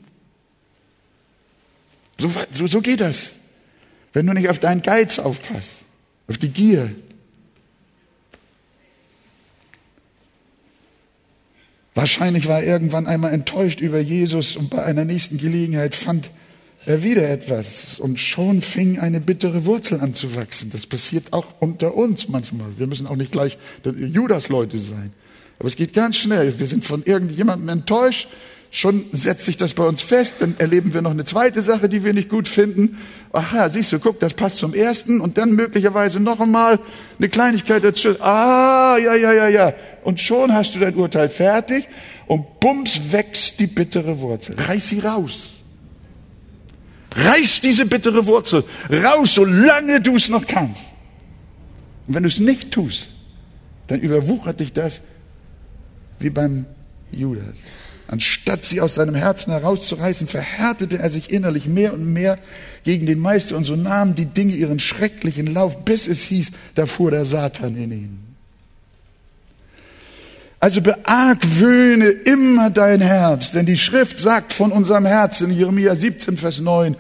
So, 2.18 2.32
so, 2.52 2.66
so 2.66 2.82
geht 2.82 3.02
das. 3.02 3.34
Wenn 4.14 4.26
du 4.26 4.34
nicht 4.34 4.50
auf 4.50 4.58
deinen 4.58 4.82
Geiz 4.82 5.20
aufpasst, 5.20 5.84
auf 6.30 6.38
die 6.38 6.50
Gier. 6.50 6.92
Wahrscheinlich 11.96 12.48
war 12.48 12.62
er 12.62 12.74
irgendwann 12.74 13.08
einmal 13.08 13.34
enttäuscht 13.34 13.82
über 13.82 14.00
Jesus 14.00 14.56
und 14.56 14.70
bei 14.70 14.84
einer 14.84 15.04
nächsten 15.04 15.38
Gelegenheit 15.38 15.96
fand 15.96 16.32
er 16.86 17.04
wieder 17.04 17.30
etwas 17.30 18.00
und 18.00 18.22
schon 18.22 18.62
fing 18.62 19.00
eine 19.00 19.20
bittere 19.20 19.66
Wurzel 19.66 20.00
an 20.00 20.14
zu 20.14 20.36
wachsen. 20.36 20.70
Das 20.70 20.88
passiert 20.88 21.34
auch 21.34 21.56
unter 21.60 21.96
uns 21.96 22.30
manchmal. 22.30 22.78
Wir 22.78 22.88
müssen 22.88 23.08
auch 23.08 23.18
nicht 23.18 23.34
gleich 23.34 23.58
Judas-Leute 23.84 24.80
sein. 24.80 25.12
Aber 25.58 25.68
es 25.68 25.76
geht 25.76 25.94
ganz 25.94 26.16
schnell. 26.16 26.58
Wir 26.58 26.68
sind 26.68 26.86
von 26.86 27.04
irgendjemandem 27.04 27.68
enttäuscht. 27.68 28.30
Schon 28.72 29.06
setzt 29.14 29.46
sich 29.46 29.58
das 29.58 29.74
bei 29.74 29.84
uns 29.84 30.02
fest. 30.02 30.36
Dann 30.40 30.56
erleben 30.60 30.94
wir 30.94 31.02
noch 31.02 31.12
eine 31.12 31.26
zweite 31.26 31.62
Sache, 31.62 31.90
die 31.90 32.04
wir 32.04 32.14
nicht 32.14 32.30
gut 32.30 32.48
finden. 32.48 33.00
Aha, 33.32 33.70
siehst 33.70 33.92
du, 33.92 34.00
guck, 34.00 34.20
das 34.20 34.34
passt 34.34 34.58
zum 34.58 34.74
ersten 34.74 35.22
und 35.22 35.38
dann 35.38 35.54
möglicherweise 35.54 36.20
noch 36.20 36.40
einmal 36.40 36.80
eine 37.18 37.30
Kleinigkeit 37.30 37.84
dazu. 37.84 38.22
Ah, 38.22 38.98
ja, 39.02 39.16
ja, 39.16 39.34
ja, 39.34 39.48
ja. 39.48 39.74
Und 40.04 40.20
schon 40.20 40.54
hast 40.54 40.76
du 40.76 40.80
dein 40.80 40.96
Urteil 40.96 41.30
fertig 41.30 41.88
und 42.28 42.60
bums 42.60 43.00
wächst 43.12 43.60
die 43.60 43.68
bittere 43.68 44.20
Wurzel. 44.20 44.56
Reiß 44.56 44.90
sie 44.90 45.00
raus. 45.00 45.56
Reiß 47.16 47.62
diese 47.62 47.88
bittere 47.88 48.28
Wurzel 48.28 48.64
raus, 48.92 49.34
solange 49.34 50.00
du 50.00 50.16
es 50.16 50.30
noch 50.30 50.46
kannst. 50.46 50.84
Und 52.08 52.16
wenn 52.16 52.24
du 52.24 52.30
es 52.30 52.40
nicht 52.40 52.72
tust, 52.72 53.10
dann 53.88 54.00
überwuchert 54.00 54.60
dich 54.60 54.74
das 54.74 55.02
wie 56.20 56.30
beim 56.30 56.68
Judas. 57.12 57.58
Anstatt 58.12 58.66
sie 58.66 58.82
aus 58.82 58.96
seinem 58.96 59.14
Herzen 59.14 59.52
herauszureißen, 59.52 60.28
verhärtete 60.28 60.98
er 60.98 61.12
sich 61.12 61.30
innerlich 61.30 61.68
mehr 61.68 61.94
und 61.94 62.12
mehr 62.12 62.40
gegen 62.84 63.06
den 63.06 63.20
Meister 63.20 63.56
und 63.56 63.66
so 63.66 63.76
nahmen 63.76 64.16
die 64.16 64.26
Dinge 64.26 64.56
ihren 64.56 64.80
schrecklichen 64.80 65.54
Lauf, 65.54 65.86
bis 65.86 66.08
es 66.08 66.24
hieß, 66.24 66.52
da 66.74 66.88
fuhr 66.88 67.12
der 67.12 67.26
Satan 67.26 67.78
in 67.78 67.92
ihn. 67.92 68.20
Also 70.60 70.82
beargwöhne 70.82 72.10
immer 72.10 72.72
dein 72.72 73.00
Herz, 73.00 73.52
denn 73.52 73.68
die 73.68 73.78
Schrift 73.78 74.18
sagt 74.18 74.54
von 74.54 74.72
unserem 74.72 75.06
Herzen, 75.06 75.52
Jeremia 75.52 75.96
17, 75.96 76.36
Vers 76.36 76.62
9, 76.62 76.96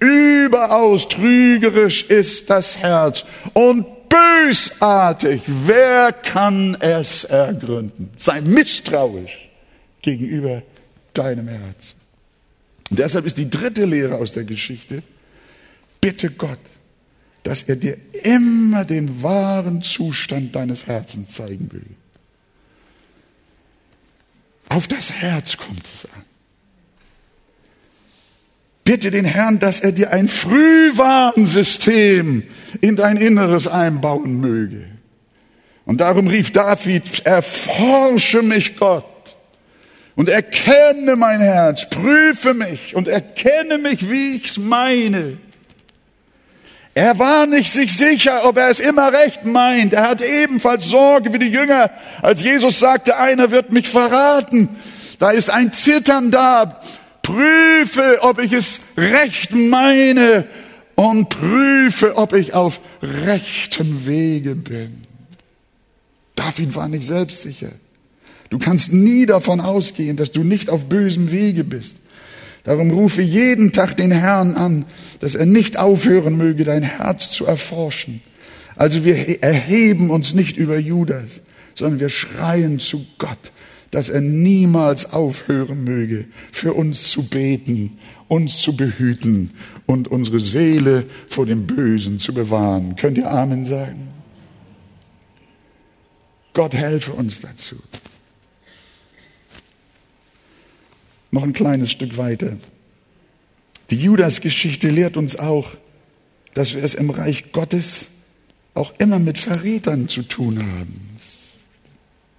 überaus 0.00 1.08
trügerisch 1.08 2.04
ist 2.04 2.48
das 2.48 2.78
Herz 2.78 3.26
und 3.52 3.84
bösartig. 4.08 5.42
Wer 5.46 6.10
kann 6.12 6.74
es 6.80 7.24
ergründen? 7.24 8.10
Sei 8.16 8.40
misstrauisch 8.40 9.50
gegenüber 10.04 10.62
deinem 11.14 11.48
Herzen. 11.48 11.96
Und 12.90 12.98
deshalb 12.98 13.24
ist 13.26 13.38
die 13.38 13.50
dritte 13.50 13.86
Lehre 13.86 14.16
aus 14.16 14.32
der 14.32 14.44
Geschichte, 14.44 15.02
bitte 16.00 16.30
Gott, 16.30 16.60
dass 17.42 17.62
er 17.62 17.74
dir 17.76 17.96
immer 18.22 18.84
den 18.84 19.22
wahren 19.22 19.80
Zustand 19.82 20.54
deines 20.54 20.86
Herzens 20.86 21.34
zeigen 21.34 21.72
will. 21.72 21.86
Auf 24.68 24.86
das 24.86 25.10
Herz 25.10 25.56
kommt 25.56 25.88
es 25.92 26.04
an. 26.04 26.22
Bitte 28.84 29.10
den 29.10 29.24
Herrn, 29.24 29.58
dass 29.58 29.80
er 29.80 29.90
dir 29.92 30.12
ein 30.12 30.28
Frühwarnsystem 30.28 32.42
in 32.82 32.96
dein 32.96 33.16
Inneres 33.16 33.66
einbauen 33.66 34.40
möge. 34.40 34.84
Und 35.86 36.02
darum 36.02 36.28
rief 36.28 36.52
David, 36.52 37.24
erforsche 37.24 38.42
mich 38.42 38.76
Gott 38.76 39.06
und 40.16 40.28
erkenne 40.28 41.16
mein 41.16 41.40
Herz, 41.40 41.88
prüfe 41.88 42.54
mich 42.54 42.94
und 42.94 43.08
erkenne 43.08 43.78
mich, 43.78 44.10
wie 44.10 44.36
ich's 44.36 44.58
meine. 44.58 45.38
Er 46.94 47.18
war 47.18 47.46
nicht 47.46 47.72
sich 47.72 47.96
sicher, 47.96 48.44
ob 48.44 48.56
er 48.56 48.68
es 48.68 48.78
immer 48.78 49.12
recht 49.12 49.44
meint. 49.44 49.92
Er 49.94 50.08
hatte 50.08 50.24
ebenfalls 50.24 50.84
Sorge 50.84 51.32
wie 51.32 51.40
die 51.40 51.48
Jünger, 51.48 51.90
als 52.22 52.40
Jesus 52.40 52.78
sagte, 52.78 53.16
einer 53.16 53.50
wird 53.50 53.72
mich 53.72 53.88
verraten. 53.88 54.68
Da 55.18 55.30
ist 55.30 55.50
ein 55.50 55.72
Zittern 55.72 56.30
da. 56.30 56.80
Prüfe, 57.22 58.18
ob 58.20 58.38
ich 58.38 58.52
es 58.52 58.80
recht 58.96 59.52
meine 59.52 60.44
und 60.94 61.30
prüfe, 61.30 62.16
ob 62.16 62.32
ich 62.32 62.54
auf 62.54 62.78
rechten 63.02 64.06
Wege 64.06 64.54
bin. 64.54 65.02
David 66.36 66.76
war 66.76 66.88
nicht 66.88 67.04
selbstsicher. 67.04 67.72
Du 68.54 68.60
kannst 68.60 68.92
nie 68.92 69.26
davon 69.26 69.58
ausgehen, 69.58 70.16
dass 70.16 70.30
du 70.30 70.44
nicht 70.44 70.70
auf 70.70 70.84
bösem 70.84 71.32
Wege 71.32 71.64
bist. 71.64 71.96
Darum 72.62 72.92
rufe 72.92 73.20
jeden 73.20 73.72
Tag 73.72 73.96
den 73.96 74.12
Herrn 74.12 74.54
an, 74.54 74.84
dass 75.18 75.34
er 75.34 75.44
nicht 75.44 75.76
aufhören 75.76 76.36
möge, 76.36 76.62
dein 76.62 76.84
Herz 76.84 77.32
zu 77.32 77.46
erforschen. 77.46 78.20
Also 78.76 79.04
wir 79.04 79.42
erheben 79.42 80.10
uns 80.10 80.34
nicht 80.34 80.56
über 80.56 80.78
Judas, 80.78 81.42
sondern 81.74 81.98
wir 81.98 82.10
schreien 82.10 82.78
zu 82.78 83.04
Gott, 83.18 83.50
dass 83.90 84.08
er 84.08 84.20
niemals 84.20 85.12
aufhören 85.12 85.82
möge, 85.82 86.26
für 86.52 86.74
uns 86.74 87.10
zu 87.10 87.24
beten, 87.24 87.98
uns 88.28 88.58
zu 88.58 88.76
behüten 88.76 89.50
und 89.84 90.06
unsere 90.06 90.38
Seele 90.38 91.06
vor 91.26 91.44
dem 91.44 91.66
Bösen 91.66 92.20
zu 92.20 92.32
bewahren. 92.32 92.94
Könnt 92.94 93.18
ihr 93.18 93.28
Amen 93.28 93.64
sagen? 93.64 94.10
Gott 96.52 96.72
helfe 96.72 97.14
uns 97.14 97.40
dazu. 97.40 97.74
Noch 101.34 101.42
ein 101.42 101.52
kleines 101.52 101.90
Stück 101.90 102.16
weiter. 102.16 102.52
Die 103.90 103.96
Judas-Geschichte 103.96 104.88
lehrt 104.88 105.16
uns 105.16 105.34
auch, 105.34 105.66
dass 106.54 106.76
wir 106.76 106.84
es 106.84 106.94
im 106.94 107.10
Reich 107.10 107.50
Gottes 107.50 108.06
auch 108.74 108.94
immer 108.98 109.18
mit 109.18 109.36
Verrätern 109.36 110.08
zu 110.08 110.22
tun 110.22 110.60
haben. 110.60 111.16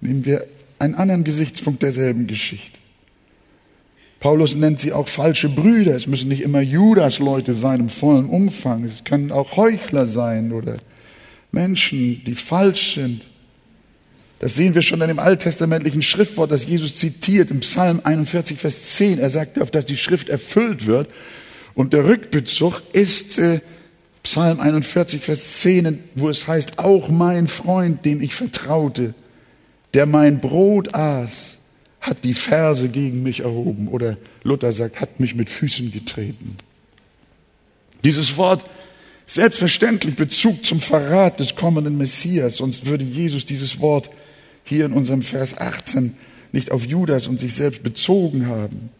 Nehmen 0.00 0.24
wir 0.24 0.46
einen 0.78 0.94
anderen 0.94 1.24
Gesichtspunkt 1.24 1.82
derselben 1.82 2.26
Geschichte. 2.26 2.78
Paulus 4.18 4.54
nennt 4.54 4.80
sie 4.80 4.94
auch 4.94 5.08
falsche 5.08 5.50
Brüder. 5.50 5.94
Es 5.94 6.06
müssen 6.06 6.28
nicht 6.28 6.40
immer 6.40 6.62
Judas-Leute 6.62 7.52
sein 7.52 7.80
im 7.80 7.88
vollen 7.90 8.30
Umfang. 8.30 8.84
Es 8.84 9.04
können 9.04 9.30
auch 9.30 9.58
Heuchler 9.58 10.06
sein 10.06 10.52
oder 10.52 10.78
Menschen, 11.52 12.24
die 12.24 12.34
falsch 12.34 12.94
sind. 12.94 13.28
Das 14.38 14.54
sehen 14.54 14.74
wir 14.74 14.82
schon 14.82 15.00
in 15.00 15.08
dem 15.08 15.18
alttestamentlichen 15.18 16.02
Schriftwort, 16.02 16.50
das 16.50 16.66
Jesus 16.66 16.96
zitiert 16.96 17.50
im 17.50 17.60
Psalm 17.60 18.00
41, 18.04 18.58
Vers 18.58 18.96
10. 18.96 19.18
Er 19.18 19.30
sagt, 19.30 19.60
auf 19.60 19.70
dass 19.70 19.86
die 19.86 19.96
Schrift 19.96 20.28
erfüllt 20.28 20.86
wird. 20.86 21.08
Und 21.74 21.92
der 21.92 22.04
Rückbezug 22.04 22.82
ist 22.92 23.38
äh, 23.38 23.60
Psalm 24.22 24.60
41, 24.60 25.22
Vers 25.22 25.60
10, 25.60 26.04
wo 26.14 26.28
es 26.28 26.46
heißt, 26.46 26.78
auch 26.78 27.08
mein 27.08 27.48
Freund, 27.48 28.04
dem 28.04 28.20
ich 28.20 28.34
vertraute, 28.34 29.14
der 29.94 30.04
mein 30.04 30.40
Brot 30.40 30.94
aß, 30.94 31.56
hat 32.00 32.24
die 32.24 32.34
Verse 32.34 32.88
gegen 32.88 33.22
mich 33.22 33.40
erhoben. 33.40 33.88
Oder 33.88 34.18
Luther 34.42 34.72
sagt, 34.72 35.00
hat 35.00 35.18
mich 35.18 35.34
mit 35.34 35.48
Füßen 35.48 35.92
getreten. 35.92 36.56
Dieses 38.04 38.36
Wort 38.36 38.64
selbstverständlich 39.24 40.14
Bezug 40.14 40.64
zum 40.64 40.80
Verrat 40.80 41.40
des 41.40 41.56
kommenden 41.56 41.96
Messias, 41.96 42.58
sonst 42.58 42.86
würde 42.86 43.04
Jesus 43.04 43.44
dieses 43.44 43.80
Wort 43.80 44.10
hier 44.66 44.84
in 44.84 44.92
unserem 44.92 45.22
Vers 45.22 45.56
18 45.58 46.14
nicht 46.52 46.72
auf 46.72 46.84
Judas 46.84 47.28
und 47.28 47.40
sich 47.40 47.54
selbst 47.54 47.82
bezogen 47.82 48.46
haben. 48.46 48.90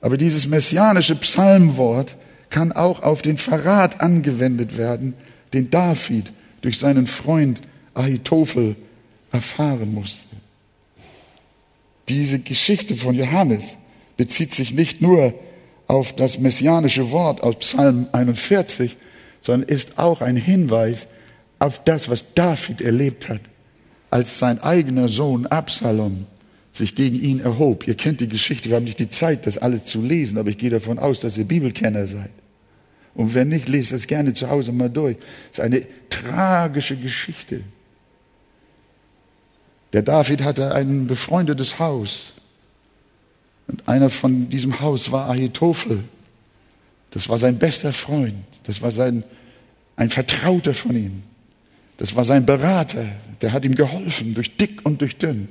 Aber 0.00 0.16
dieses 0.16 0.48
messianische 0.48 1.14
Psalmwort 1.14 2.16
kann 2.50 2.72
auch 2.72 3.02
auf 3.02 3.22
den 3.22 3.38
Verrat 3.38 4.00
angewendet 4.00 4.76
werden, 4.76 5.14
den 5.52 5.70
David 5.70 6.32
durch 6.60 6.78
seinen 6.78 7.06
Freund 7.06 7.60
Ahitophel 7.94 8.76
erfahren 9.30 9.94
musste. 9.94 10.26
Diese 12.08 12.40
Geschichte 12.40 12.96
von 12.96 13.14
Johannes 13.14 13.76
bezieht 14.16 14.52
sich 14.52 14.74
nicht 14.74 15.00
nur 15.00 15.34
auf 15.86 16.14
das 16.14 16.38
messianische 16.38 17.10
Wort 17.10 17.42
aus 17.42 17.56
Psalm 17.56 18.08
41, 18.12 18.96
sondern 19.40 19.68
ist 19.68 19.98
auch 19.98 20.20
ein 20.20 20.36
Hinweis 20.36 21.06
auf 21.58 21.82
das, 21.84 22.08
was 22.08 22.24
David 22.34 22.80
erlebt 22.80 23.28
hat 23.28 23.40
als 24.12 24.38
sein 24.38 24.60
eigener 24.60 25.08
Sohn 25.08 25.46
Absalom 25.46 26.26
sich 26.72 26.94
gegen 26.94 27.18
ihn 27.18 27.40
erhob. 27.40 27.88
Ihr 27.88 27.94
kennt 27.94 28.20
die 28.20 28.28
Geschichte, 28.28 28.68
wir 28.68 28.76
haben 28.76 28.84
nicht 28.84 28.98
die 28.98 29.08
Zeit, 29.08 29.46
das 29.46 29.56
alles 29.56 29.86
zu 29.86 30.02
lesen, 30.02 30.36
aber 30.36 30.50
ich 30.50 30.58
gehe 30.58 30.68
davon 30.68 30.98
aus, 30.98 31.20
dass 31.20 31.38
ihr 31.38 31.46
Bibelkenner 31.46 32.06
seid. 32.06 32.30
Und 33.14 33.34
wenn 33.34 33.48
nicht, 33.48 33.70
lest 33.70 33.92
das 33.92 34.06
gerne 34.06 34.34
zu 34.34 34.50
Hause 34.50 34.70
mal 34.70 34.90
durch. 34.90 35.16
Es 35.50 35.58
ist 35.58 35.64
eine 35.64 35.86
tragische 36.10 36.96
Geschichte. 36.96 37.62
Der 39.94 40.02
David 40.02 40.42
hatte 40.42 40.74
ein 40.74 41.06
befreundetes 41.06 41.78
Haus. 41.78 42.34
Und 43.66 43.88
einer 43.88 44.10
von 44.10 44.50
diesem 44.50 44.80
Haus 44.80 45.10
war 45.10 45.30
Ahitophel. 45.30 46.04
Das 47.12 47.30
war 47.30 47.38
sein 47.38 47.58
bester 47.58 47.94
Freund. 47.94 48.44
Das 48.64 48.82
war 48.82 48.90
sein, 48.90 49.24
ein 49.96 50.10
Vertrauter 50.10 50.74
von 50.74 50.96
ihm. 50.96 51.22
Das 51.96 52.14
war 52.14 52.24
sein 52.24 52.44
Berater, 52.44 53.04
der 53.42 53.52
hat 53.52 53.64
ihm 53.64 53.74
geholfen, 53.74 54.34
durch 54.34 54.56
dick 54.56 54.84
und 54.84 55.00
durch 55.00 55.18
dünn. 55.18 55.48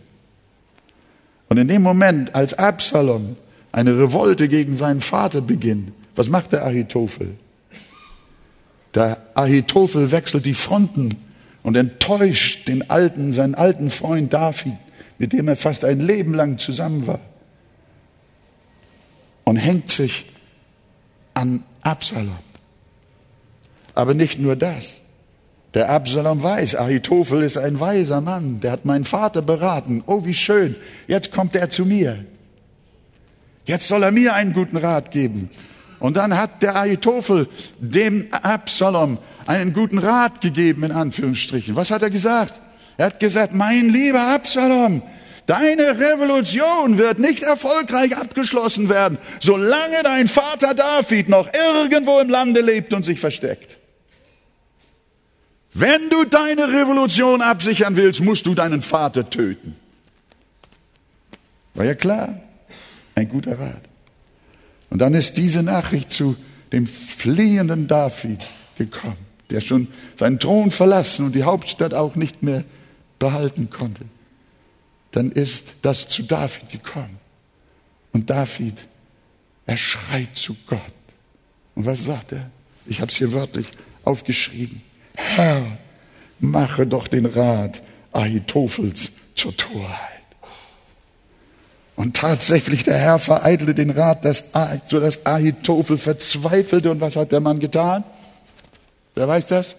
Und 1.49 1.58
in 1.58 1.67
dem 1.67 1.82
Moment, 1.82 2.34
als 2.34 2.54
Absalom 2.54 3.36
eine 3.73 3.97
Revolte 3.97 4.47
gegen 4.47 4.75
seinen 4.75 5.01
Vater 5.01 5.41
beginnt, 5.41 5.91
was 6.15 6.30
macht 6.30 6.54
der 6.54 6.65
Ahitophel? 6.65 7.36
Der 8.95 9.21
Ahitophel 9.34 10.12
wechselt 10.12 10.45
die 10.45 10.54
Fronten 10.54 11.17
und 11.63 11.75
enttäuscht 11.75 12.67
den 12.67 12.89
alten, 12.89 13.34
seinen 13.34 13.56
alten 13.56 13.89
Freund 13.89 14.34
David, 14.34 14.75
mit 15.17 15.34
dem 15.34 15.47
er 15.47 15.58
fast 15.58 15.86
ein 15.86 15.99
Leben 15.99 16.34
lang 16.34 16.58
zusammen 16.58 17.06
war. 17.08 17.19
Und 19.43 19.58
hängt 19.58 19.89
sich 19.89 20.25
an 21.34 21.63
Absalom. 21.82 22.39
Aber 23.93 24.13
nicht 24.13 24.39
nur 24.39 24.56
das. 24.56 25.00
Der 25.73 25.89
Absalom 25.89 26.43
weiß, 26.43 26.75
Ahitophel 26.75 27.43
ist 27.43 27.57
ein 27.57 27.79
weiser 27.79 28.19
Mann, 28.19 28.60
der 28.60 28.73
hat 28.73 28.86
meinen 28.86 29.05
Vater 29.05 29.41
beraten. 29.41 30.03
Oh, 30.05 30.25
wie 30.25 30.34
schön, 30.34 30.75
jetzt 31.07 31.31
kommt 31.31 31.55
er 31.55 31.69
zu 31.69 31.86
mir. 31.86 32.25
Jetzt 33.65 33.88
soll 33.88 34.03
er 34.03 34.12
mir 34.12 34.34
einen 34.34 34.53
guten 34.53 34.75
Rat 34.75 35.12
geben. 35.12 35.49
Und 35.99 36.17
dann 36.17 36.38
hat 36.38 36.62
der 36.62 36.75
Ahitophel 36.75 37.47
dem 37.79 38.27
Absalom 38.31 39.17
einen 39.45 39.71
guten 39.71 39.99
Rat 39.99 40.41
gegeben, 40.41 40.84
in 40.84 40.91
Anführungsstrichen. 40.91 41.75
Was 41.75 41.91
hat 41.91 42.01
er 42.01 42.10
gesagt? 42.10 42.60
Er 42.97 43.05
hat 43.05 43.19
gesagt, 43.19 43.53
mein 43.53 43.89
lieber 43.89 44.21
Absalom, 44.21 45.03
deine 45.45 45.99
Revolution 45.99 46.97
wird 46.97 47.19
nicht 47.19 47.43
erfolgreich 47.43 48.17
abgeschlossen 48.17 48.89
werden, 48.89 49.19
solange 49.39 50.03
dein 50.03 50.27
Vater 50.27 50.73
David 50.73 51.29
noch 51.29 51.47
irgendwo 51.53 52.19
im 52.19 52.29
Lande 52.29 52.62
lebt 52.62 52.93
und 52.93 53.05
sich 53.05 53.19
versteckt. 53.19 53.77
Wenn 55.73 56.10
du 56.10 56.25
deine 56.25 56.67
Revolution 56.67 57.41
absichern 57.41 57.95
willst, 57.95 58.21
musst 58.21 58.45
du 58.45 58.53
deinen 58.53 58.81
Vater 58.81 59.29
töten. 59.29 59.75
War 61.73 61.86
ja 61.86 61.95
klar, 61.95 62.41
ein 63.15 63.29
guter 63.29 63.57
Rat. 63.57 63.81
Und 64.89 64.99
dann 64.99 65.13
ist 65.13 65.38
diese 65.38 65.63
Nachricht 65.63 66.12
zu 66.12 66.36
dem 66.73 66.86
fliehenden 66.86 67.88
David 67.88 68.45
gekommen, 68.77 69.17
der 69.49 69.62
schon 69.62 69.88
seinen 70.17 70.39
Thron 70.39 70.71
verlassen 70.71 71.25
und 71.25 71.36
die 71.36 71.43
Hauptstadt 71.43 71.93
auch 71.93 72.15
nicht 72.15 72.43
mehr 72.43 72.65
behalten 73.19 73.69
konnte. 73.69 74.03
Dann 75.12 75.31
ist 75.31 75.75
das 75.81 76.07
zu 76.07 76.23
David 76.23 76.69
gekommen. 76.69 77.19
Und 78.12 78.29
David, 78.29 78.88
er 79.65 79.77
schreit 79.77 80.36
zu 80.36 80.55
Gott. 80.67 80.81
Und 81.75 81.86
was 81.86 82.03
sagt 82.03 82.34
er? 82.34 82.49
Ich 82.86 82.99
habe 82.99 83.12
es 83.12 83.17
hier 83.17 83.31
wörtlich 83.31 83.67
aufgeschrieben. 84.03 84.81
Herr, 85.36 85.77
mache 86.39 86.88
doch 86.88 87.07
den 87.07 87.25
Rat 87.25 87.81
Ahitophels 88.12 89.12
zur 89.36 89.55
Torheit. 89.55 90.10
Und 91.95 92.15
tatsächlich, 92.15 92.84
der 92.84 92.97
Herr 92.97 93.19
vereitelte 93.19 93.75
den 93.75 93.91
Rat, 93.91 94.25
sodass 94.88 95.25
Ahitophel 95.25 95.97
verzweifelte. 95.97 96.89
Und 96.89 96.99
was 96.99 97.15
hat 97.15 97.31
der 97.31 97.41
Mann 97.41 97.60
getan? 97.60 98.03
Wer 99.13 99.27
weiß 99.27 99.45
das? 99.47 99.75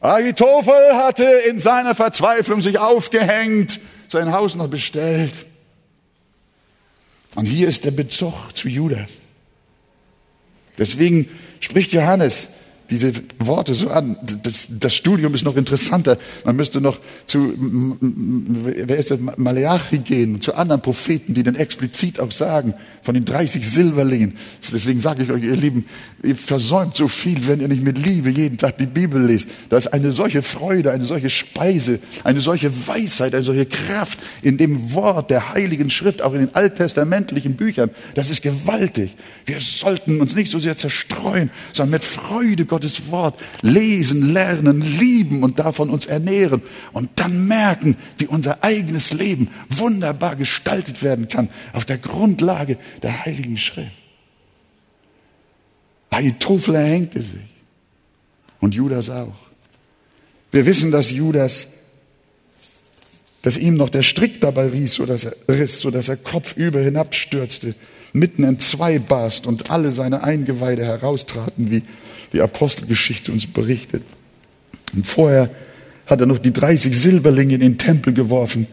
Ahitophel 0.00 0.94
hatte 0.94 1.24
in 1.48 1.58
seiner 1.58 1.94
Verzweiflung 1.94 2.60
sich 2.60 2.78
aufgehängt, 2.78 3.80
sein 4.08 4.32
Haus 4.32 4.54
noch 4.54 4.68
bestellt. 4.68 5.46
Und 7.34 7.46
hier 7.46 7.68
ist 7.68 7.84
der 7.84 7.90
Bezug 7.90 8.34
zu 8.54 8.68
Judas. 8.68 9.12
Deswegen 10.78 11.28
spricht 11.60 11.92
Johannes 11.92 12.48
diese 12.90 13.12
Worte 13.38 13.74
so 13.74 13.90
an. 13.90 14.16
Das, 14.42 14.68
das, 14.70 14.94
Studium 14.94 15.34
ist 15.34 15.44
noch 15.44 15.56
interessanter. 15.56 16.18
Man 16.44 16.56
müsste 16.56 16.80
noch 16.80 17.00
zu, 17.26 17.54
wer 18.00 18.96
ist 18.96 19.10
das, 19.10 19.18
Maleachi 19.20 19.98
gehen, 19.98 20.40
zu 20.40 20.54
anderen 20.54 20.82
Propheten, 20.82 21.34
die 21.34 21.42
dann 21.42 21.56
explizit 21.56 22.20
auch 22.20 22.30
sagen, 22.30 22.74
von 23.02 23.14
den 23.14 23.24
30 23.24 23.68
Silberlingen. 23.68 24.36
Deswegen 24.72 24.98
sage 24.98 25.22
ich 25.22 25.30
euch, 25.30 25.44
ihr 25.44 25.56
Lieben, 25.56 25.86
ihr 26.22 26.36
versäumt 26.36 26.96
so 26.96 27.08
viel, 27.08 27.46
wenn 27.46 27.60
ihr 27.60 27.68
nicht 27.68 27.82
mit 27.82 27.98
Liebe 27.98 28.30
jeden 28.30 28.58
Tag 28.58 28.78
die 28.78 28.86
Bibel 28.86 29.22
lest. 29.22 29.48
Da 29.68 29.78
ist 29.78 29.88
eine 29.88 30.12
solche 30.12 30.42
Freude, 30.42 30.90
eine 30.90 31.04
solche 31.04 31.30
Speise, 31.30 32.00
eine 32.24 32.40
solche 32.40 32.70
Weisheit, 32.86 33.34
eine 33.34 33.44
solche 33.44 33.66
Kraft 33.66 34.18
in 34.42 34.56
dem 34.58 34.92
Wort 34.92 35.30
der 35.30 35.54
Heiligen 35.54 35.88
Schrift, 35.88 36.20
auch 36.22 36.32
in 36.32 36.40
den 36.40 36.54
alttestamentlichen 36.54 37.54
Büchern. 37.54 37.90
Das 38.14 38.28
ist 38.28 38.42
gewaltig. 38.42 39.16
Wir 39.44 39.60
sollten 39.60 40.20
uns 40.20 40.34
nicht 40.34 40.50
so 40.50 40.58
sehr 40.58 40.76
zerstreuen, 40.76 41.50
sondern 41.72 41.92
mit 41.92 42.04
Freude 42.04 42.64
Gottes 42.76 43.10
Wort 43.10 43.40
lesen, 43.62 44.34
lernen, 44.34 44.82
lieben 44.82 45.42
und 45.42 45.58
davon 45.58 45.88
uns 45.88 46.04
ernähren 46.04 46.60
und 46.92 47.08
dann 47.16 47.48
merken, 47.48 47.96
wie 48.18 48.26
unser 48.26 48.62
eigenes 48.62 49.14
Leben 49.14 49.48
wunderbar 49.70 50.36
gestaltet 50.36 51.02
werden 51.02 51.26
kann 51.28 51.48
auf 51.72 51.86
der 51.86 51.96
Grundlage 51.96 52.76
der 53.02 53.24
Heiligen 53.24 53.56
Schrift. 53.56 53.96
Ahitophel 56.10 56.74
erhängte 56.74 57.22
sich 57.22 57.48
und 58.60 58.74
Judas 58.74 59.08
auch. 59.08 59.36
Wir 60.50 60.66
wissen, 60.66 60.90
dass 60.90 61.10
Judas 61.10 61.68
dass 63.40 63.56
ihm 63.56 63.76
noch 63.76 63.90
der 63.90 64.02
Strick 64.02 64.40
dabei 64.40 64.66
riss, 64.66 64.94
sodass 64.94 65.24
er 65.24 65.36
riss, 65.48 65.80
sodass 65.80 66.08
er 66.08 66.16
kopfüber 66.16 66.80
hinabstürzte, 66.80 67.76
mitten 68.12 68.42
in 68.42 68.58
zwei 68.58 68.98
barst 68.98 69.46
und 69.46 69.70
alle 69.70 69.92
seine 69.92 70.24
Eingeweide 70.24 70.84
heraustraten, 70.84 71.70
wie 71.70 71.82
die 72.36 72.42
Apostelgeschichte 72.42 73.32
uns 73.32 73.46
berichtet. 73.46 74.02
Und 74.92 75.06
vorher 75.06 75.50
hat 76.04 76.20
er 76.20 76.26
noch 76.26 76.38
die 76.38 76.52
30 76.52 76.96
Silberlinge 76.96 77.54
in 77.54 77.60
den 77.60 77.78
Tempel 77.78 78.12
geworfen 78.12 78.66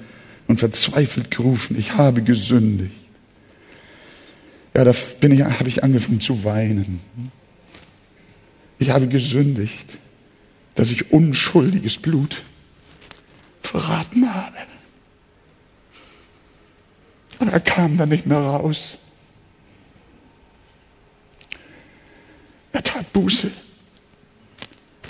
und 0.48 0.60
verzweifelt 0.60 1.32
gerufen, 1.32 1.78
ich 1.80 1.96
habe 1.96 2.22
gesündigt. 2.22 2.94
Ja, 4.76 4.84
da 4.84 4.94
bin 5.22 5.32
ich, 5.32 5.44
habe 5.44 5.70
ich 5.70 5.82
angefangen 5.82 6.20
zu 6.20 6.44
weinen. 6.44 7.00
Ich 8.80 8.90
habe 8.90 9.08
gesündigt, 9.08 9.98
dass 10.76 10.92
ich 10.92 11.12
unschuldiges 11.12 11.98
Blut 11.98 12.44
verraten 13.62 14.34
habe. 14.34 14.58
Und 17.40 17.48
er 17.48 17.62
kam 17.62 17.98
da 17.98 18.06
nicht 18.06 18.26
mehr 18.26 18.40
raus. 18.40 18.98
Er 22.74 22.84
tat 22.84 23.14
Buße, 23.14 23.52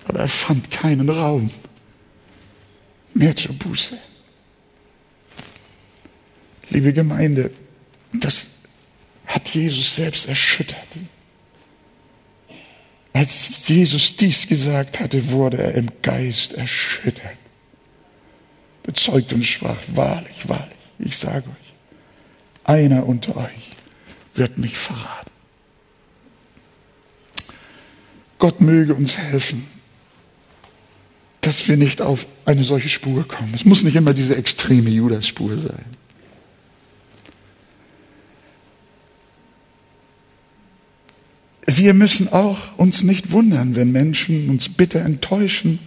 aber 0.06 0.20
er 0.20 0.28
fand 0.28 0.70
keinen 0.70 1.10
Raum 1.10 1.50
mehr 3.14 3.36
zur 3.36 3.54
Buße. 3.56 3.98
Liebe 6.70 6.94
Gemeinde, 6.94 7.52
das 8.12 8.48
hat 9.26 9.50
Jesus 9.50 9.96
selbst 9.96 10.28
erschüttert. 10.28 10.88
Als 13.14 13.68
Jesus 13.68 14.18
dies 14.18 14.48
gesagt 14.48 15.00
hatte, 15.00 15.32
wurde 15.32 15.58
er 15.60 15.76
im 15.76 15.90
Geist 16.02 16.54
erschüttert, 16.54 17.38
bezeugt 18.82 19.32
und 19.34 19.44
sprach, 19.44 19.78
wahrlich, 19.88 20.50
wahrlich, 20.50 20.78
ich 21.00 21.16
sage 21.16 21.48
euch, 21.48 21.74
einer 22.66 23.06
unter 23.06 23.38
euch 23.38 23.70
wird 24.34 24.58
mich 24.58 24.78
verraten. 24.78 25.33
Gott 28.44 28.60
möge 28.60 28.94
uns 28.94 29.18
helfen, 29.18 29.68
dass 31.40 31.66
wir 31.70 31.78
nicht 31.78 32.02
auf 32.02 32.28
eine 32.44 32.66
solche 32.66 32.90
Spur 32.90 33.26
kommen. 33.26 33.54
Es 33.56 33.64
muss 33.64 33.84
nicht 33.84 33.96
immer 33.96 34.14
diese 34.14 34.36
extreme 34.36 34.90
Judas-Spur 34.90 35.58
sein. 35.58 35.86
Wir 41.68 41.94
müssen 41.94 42.28
auch 42.34 42.78
uns 42.78 43.04
nicht 43.04 43.32
wundern, 43.32 43.78
wenn 43.78 43.94
Menschen 43.94 44.50
uns 44.50 44.68
bitter 44.68 45.00
enttäuschen 45.00 45.80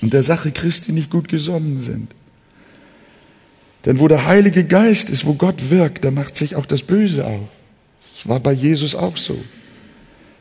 und 0.00 0.14
der 0.14 0.22
Sache 0.22 0.52
Christi 0.52 0.90
nicht 0.90 1.10
gut 1.10 1.28
gesonnen 1.28 1.80
sind. 1.80 2.14
Denn 3.84 4.00
wo 4.00 4.08
der 4.08 4.24
Heilige 4.24 4.64
Geist 4.64 5.10
ist, 5.10 5.26
wo 5.26 5.34
Gott 5.34 5.68
wirkt, 5.68 6.02
da 6.06 6.10
macht 6.10 6.38
sich 6.38 6.56
auch 6.56 6.64
das 6.64 6.80
Böse 6.80 7.26
auf. 7.26 7.46
Das 8.16 8.26
war 8.26 8.40
bei 8.40 8.54
Jesus 8.54 8.94
auch 8.94 9.18
so. 9.18 9.38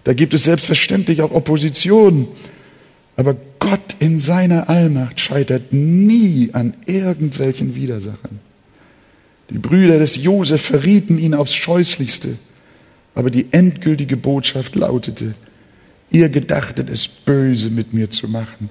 Da 0.04 0.14
gibt 0.14 0.34
es 0.34 0.44
selbstverständlich 0.44 1.22
auch 1.22 1.32
Opposition. 1.32 2.28
Aber 3.16 3.36
Gott 3.60 3.96
in 4.00 4.20
seiner 4.20 4.70
Allmacht 4.70 5.20
scheitert 5.20 5.72
nie 5.72 6.50
an 6.54 6.74
irgendwelchen 6.86 7.76
Widersachern. 7.76 8.40
Die 9.50 9.60
Brüder 9.60 10.00
des 10.00 10.16
Josef 10.16 10.62
verrieten 10.62 11.20
ihn 11.20 11.34
aufs 11.34 11.54
Scheußlichste. 11.54 12.38
Aber 13.16 13.30
die 13.30 13.48
endgültige 13.52 14.18
Botschaft 14.18 14.76
lautete, 14.76 15.36
ihr 16.10 16.30
gedachtet 16.30 16.90
es 16.90 17.08
böse 17.08 17.70
mit 17.70 17.94
mir 17.94 18.10
zu 18.10 18.28
machen, 18.28 18.70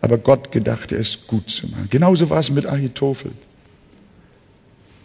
aber 0.00 0.18
Gott 0.18 0.50
gedachte 0.52 0.96
es 0.96 1.26
gut 1.26 1.50
zu 1.50 1.66
machen. 1.68 1.88
Genauso 1.90 2.30
war 2.30 2.40
es 2.40 2.50
mit 2.50 2.66
Ahitophel. 2.66 3.32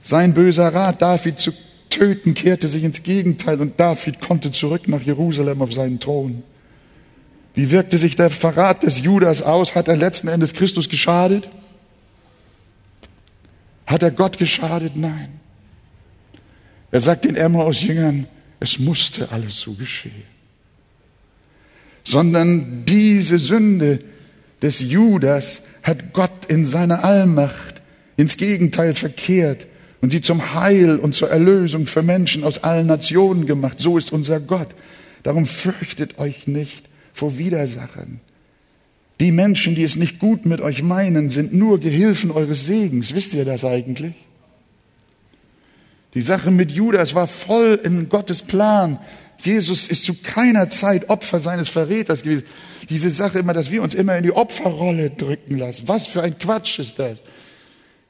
Sein 0.04 0.34
böser 0.34 0.74
Rat, 0.74 1.02
David 1.02 1.40
zu 1.40 1.52
töten, 1.92 2.34
kehrte 2.34 2.68
sich 2.68 2.84
ins 2.84 3.04
Gegenteil 3.04 3.62
und 3.62 3.80
David 3.80 4.20
konnte 4.20 4.50
zurück 4.50 4.88
nach 4.88 5.02
Jerusalem 5.02 5.62
auf 5.62 5.72
seinen 5.72 6.00
Thron. 6.00 6.42
Wie 7.54 7.70
wirkte 7.70 7.98
sich 8.00 8.16
der 8.16 8.32
Verrat 8.32 8.82
des 8.84 9.02
Judas 9.02 9.44
aus? 9.44 9.76
Hat 9.76 9.88
er 9.88 9.98
letzten 9.98 10.28
Endes 10.28 10.54
Christus 10.54 10.90
geschadet? 10.90 11.50
Hat 13.86 14.02
er 14.02 14.12
Gott 14.12 14.38
geschadet? 14.38 14.96
Nein. 14.96 15.30
Er 16.92 17.02
sagt 17.02 17.26
den 17.26 17.36
Emmaus-Jüngern, 17.36 18.26
es 18.60 18.80
musste 18.80 19.32
alles 19.32 19.58
so 19.58 19.74
geschehen. 19.74 20.24
Sondern 22.04 22.86
diese 22.86 23.38
Sünde 23.38 24.00
des 24.62 24.80
Judas 24.80 25.62
hat 25.84 26.14
Gott 26.14 26.46
in 26.48 26.66
seiner 26.66 27.04
Allmacht 27.04 27.82
ins 28.18 28.38
Gegenteil 28.38 28.94
verkehrt 28.94 29.68
und 30.02 30.12
sie 30.12 30.22
zum 30.22 30.54
Heil 30.56 30.98
und 30.98 31.16
zur 31.16 31.30
Erlösung 31.30 31.86
für 31.86 32.02
Menschen 32.02 32.44
aus 32.44 32.64
allen 32.64 32.88
Nationen 32.88 33.46
gemacht. 33.46 33.80
So 33.80 33.98
ist 33.98 34.12
unser 34.12 34.40
Gott. 34.40 34.70
Darum 35.24 35.46
fürchtet 35.46 36.18
euch 36.18 36.48
nicht 36.48 36.86
vor 37.14 37.38
Widersachern. 37.38 38.20
Die 39.20 39.32
Menschen, 39.32 39.76
die 39.76 39.84
es 39.84 39.96
nicht 39.96 40.18
gut 40.18 40.48
mit 40.48 40.62
euch 40.62 40.82
meinen, 40.82 41.30
sind 41.30 41.54
nur 41.54 41.80
Gehilfen 41.80 42.32
eures 42.32 42.66
Segens. 42.66 43.14
Wisst 43.14 43.36
ihr 43.36 43.46
das 43.46 43.64
eigentlich? 43.64 44.16
Die 46.16 46.22
Sache 46.22 46.50
mit 46.50 46.72
Judas 46.72 47.14
war 47.14 47.28
voll 47.28 47.80
in 47.84 48.10
Gottes 48.10 48.42
Plan. 48.42 49.00
Jesus 49.44 49.88
ist 49.88 50.06
zu 50.06 50.16
keiner 50.16 50.70
Zeit 50.70 51.10
Opfer 51.10 51.40
seines 51.40 51.70
Verräters 51.70 52.24
gewesen. 52.24 52.46
Diese 52.90 53.12
Sache 53.12 53.40
immer, 53.40 53.54
dass 53.54 53.70
wir 53.70 53.84
uns 53.84 53.94
immer 53.94 54.18
in 54.18 54.24
die 54.24 54.32
Opferrolle 54.32 55.12
drücken 55.12 55.60
lassen. 55.60 55.84
Was 55.86 56.08
für 56.08 56.24
ein 56.24 56.38
Quatsch 56.40 56.80
ist 56.80 56.98
das? 56.98 57.22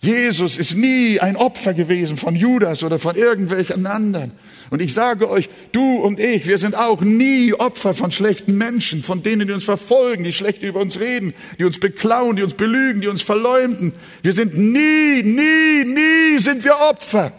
Jesus 0.04 0.58
ist 0.58 0.76
nie 0.76 1.20
ein 1.20 1.36
Opfer 1.36 1.76
gewesen 1.76 2.18
von 2.18 2.36
Judas 2.36 2.84
oder 2.84 2.98
von 2.98 3.16
irgendwelchen 3.16 3.86
anderen. 3.86 4.32
Und 4.72 4.82
ich 4.82 4.96
sage 4.96 5.30
euch, 5.30 5.48
du 5.74 5.98
und 5.98 6.20
ich, 6.20 6.48
wir 6.48 6.58
sind 6.58 6.76
auch 6.76 7.02
nie 7.02 7.54
Opfer 7.54 7.94
von 7.94 8.12
schlechten 8.12 8.58
Menschen, 8.58 9.04
von 9.04 9.22
denen, 9.22 9.48
die 9.48 9.54
uns 9.54 9.64
verfolgen, 9.64 10.24
die 10.24 10.34
schlecht 10.34 10.64
über 10.64 10.80
uns 10.80 11.00
reden, 11.00 11.36
die 11.60 11.66
uns 11.66 11.80
beklauen, 11.80 12.36
die 12.36 12.42
uns 12.42 12.56
belügen, 12.56 13.02
die 13.02 13.10
uns 13.10 13.22
verleumden. 13.22 13.94
Wir 14.24 14.34
sind 14.34 14.58
nie, 14.58 15.22
nie, 15.22 15.86
nie 15.86 16.40
sind 16.40 16.64
wir 16.64 16.80
Opfer. 16.80 17.34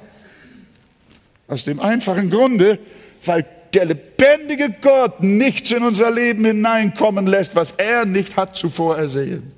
Aus 1.48 1.64
dem 1.64 1.80
einfachen 1.80 2.30
Grunde, 2.30 2.78
weil 3.24 3.44
der 3.74 3.86
lebendige 3.86 4.72
Gott 4.80 5.20
nichts 5.20 5.72
in 5.72 5.82
unser 5.82 6.12
Leben 6.12 6.44
hineinkommen 6.44 7.26
lässt, 7.26 7.56
was 7.56 7.72
er 7.72 8.04
nicht 8.04 8.36
hat 8.36 8.56
zuvor 8.56 8.98
ersehen. 8.98 9.52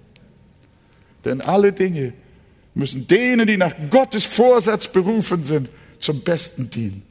Denn 1.27 1.43
alle 1.43 1.73
Dinge 1.73 2.15
müssen 2.75 3.07
denen, 3.07 3.47
die 3.47 3.57
nach 3.57 3.75
Gottes 3.91 4.25
Vorsatz 4.25 4.89
berufen 4.89 5.45
sind, 5.45 5.68
zum 6.01 6.20
Besten 6.20 6.70
dienen. 6.70 7.03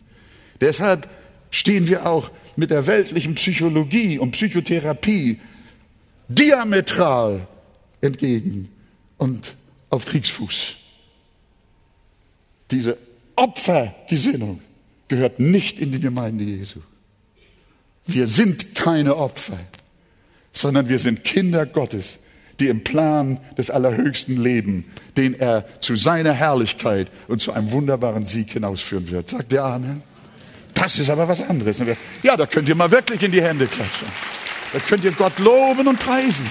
Deshalb 0.61 1.09
stehen 1.51 1.87
wir 1.87 2.05
auch 2.05 2.31
mit 2.55 2.71
der 2.71 2.85
weltlichen 2.85 3.35
Psychologie 3.35 4.19
und 4.19 4.31
Psychotherapie 4.31 5.39
diametral 6.27 7.47
entgegen 8.01 8.69
und 9.17 9.55
auf 9.89 10.05
Kriegsfuß. 10.05 10.75
Diese 12.71 12.97
Opfergesinnung 13.35 14.61
gehört 15.07 15.39
nicht 15.39 15.79
in 15.79 15.91
die 15.91 15.99
Gemeinde 15.99 16.43
Jesu. 16.43 16.79
Wir 18.05 18.27
sind 18.27 18.75
keine 18.75 19.15
Opfer, 19.15 19.59
sondern 20.51 20.89
wir 20.89 20.99
sind 20.99 21.23
Kinder 21.23 21.65
Gottes, 21.65 22.19
die 22.59 22.67
im 22.67 22.83
Plan 22.83 23.39
des 23.57 23.69
Allerhöchsten 23.69 24.41
leben, 24.41 24.85
den 25.17 25.33
er 25.39 25.65
zu 25.81 25.95
seiner 25.95 26.33
Herrlichkeit 26.33 27.09
und 27.27 27.41
zu 27.41 27.51
einem 27.51 27.71
wunderbaren 27.71 28.25
Sieg 28.25 28.51
hinausführen 28.51 29.09
wird. 29.09 29.29
Sagt 29.29 29.51
der 29.51 29.65
Amen? 29.65 30.03
Das 30.73 30.97
ist 30.97 31.09
aber 31.09 31.27
was 31.27 31.41
anderes. 31.41 31.77
Ja, 32.23 32.35
da 32.35 32.45
könnt 32.45 32.67
ihr 32.67 32.75
mal 32.75 32.91
wirklich 32.91 33.21
in 33.23 33.31
die 33.31 33.41
Hände 33.41 33.67
klatschen. 33.67 34.07
Da 34.73 34.79
könnt 34.79 35.03
ihr 35.03 35.11
Gott 35.11 35.37
loben 35.39 35.87
und 35.87 35.99
preisen. 35.99 36.47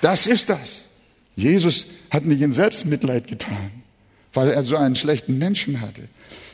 Das 0.00 0.26
ist 0.26 0.48
das. 0.48 0.84
Jesus 1.36 1.86
hat 2.10 2.24
nicht 2.24 2.40
in 2.40 2.52
Selbstmitleid 2.52 3.26
getan, 3.26 3.70
weil 4.32 4.48
er 4.48 4.62
so 4.62 4.76
einen 4.76 4.96
schlechten 4.96 5.36
Menschen 5.36 5.80
hatte. 5.82 6.02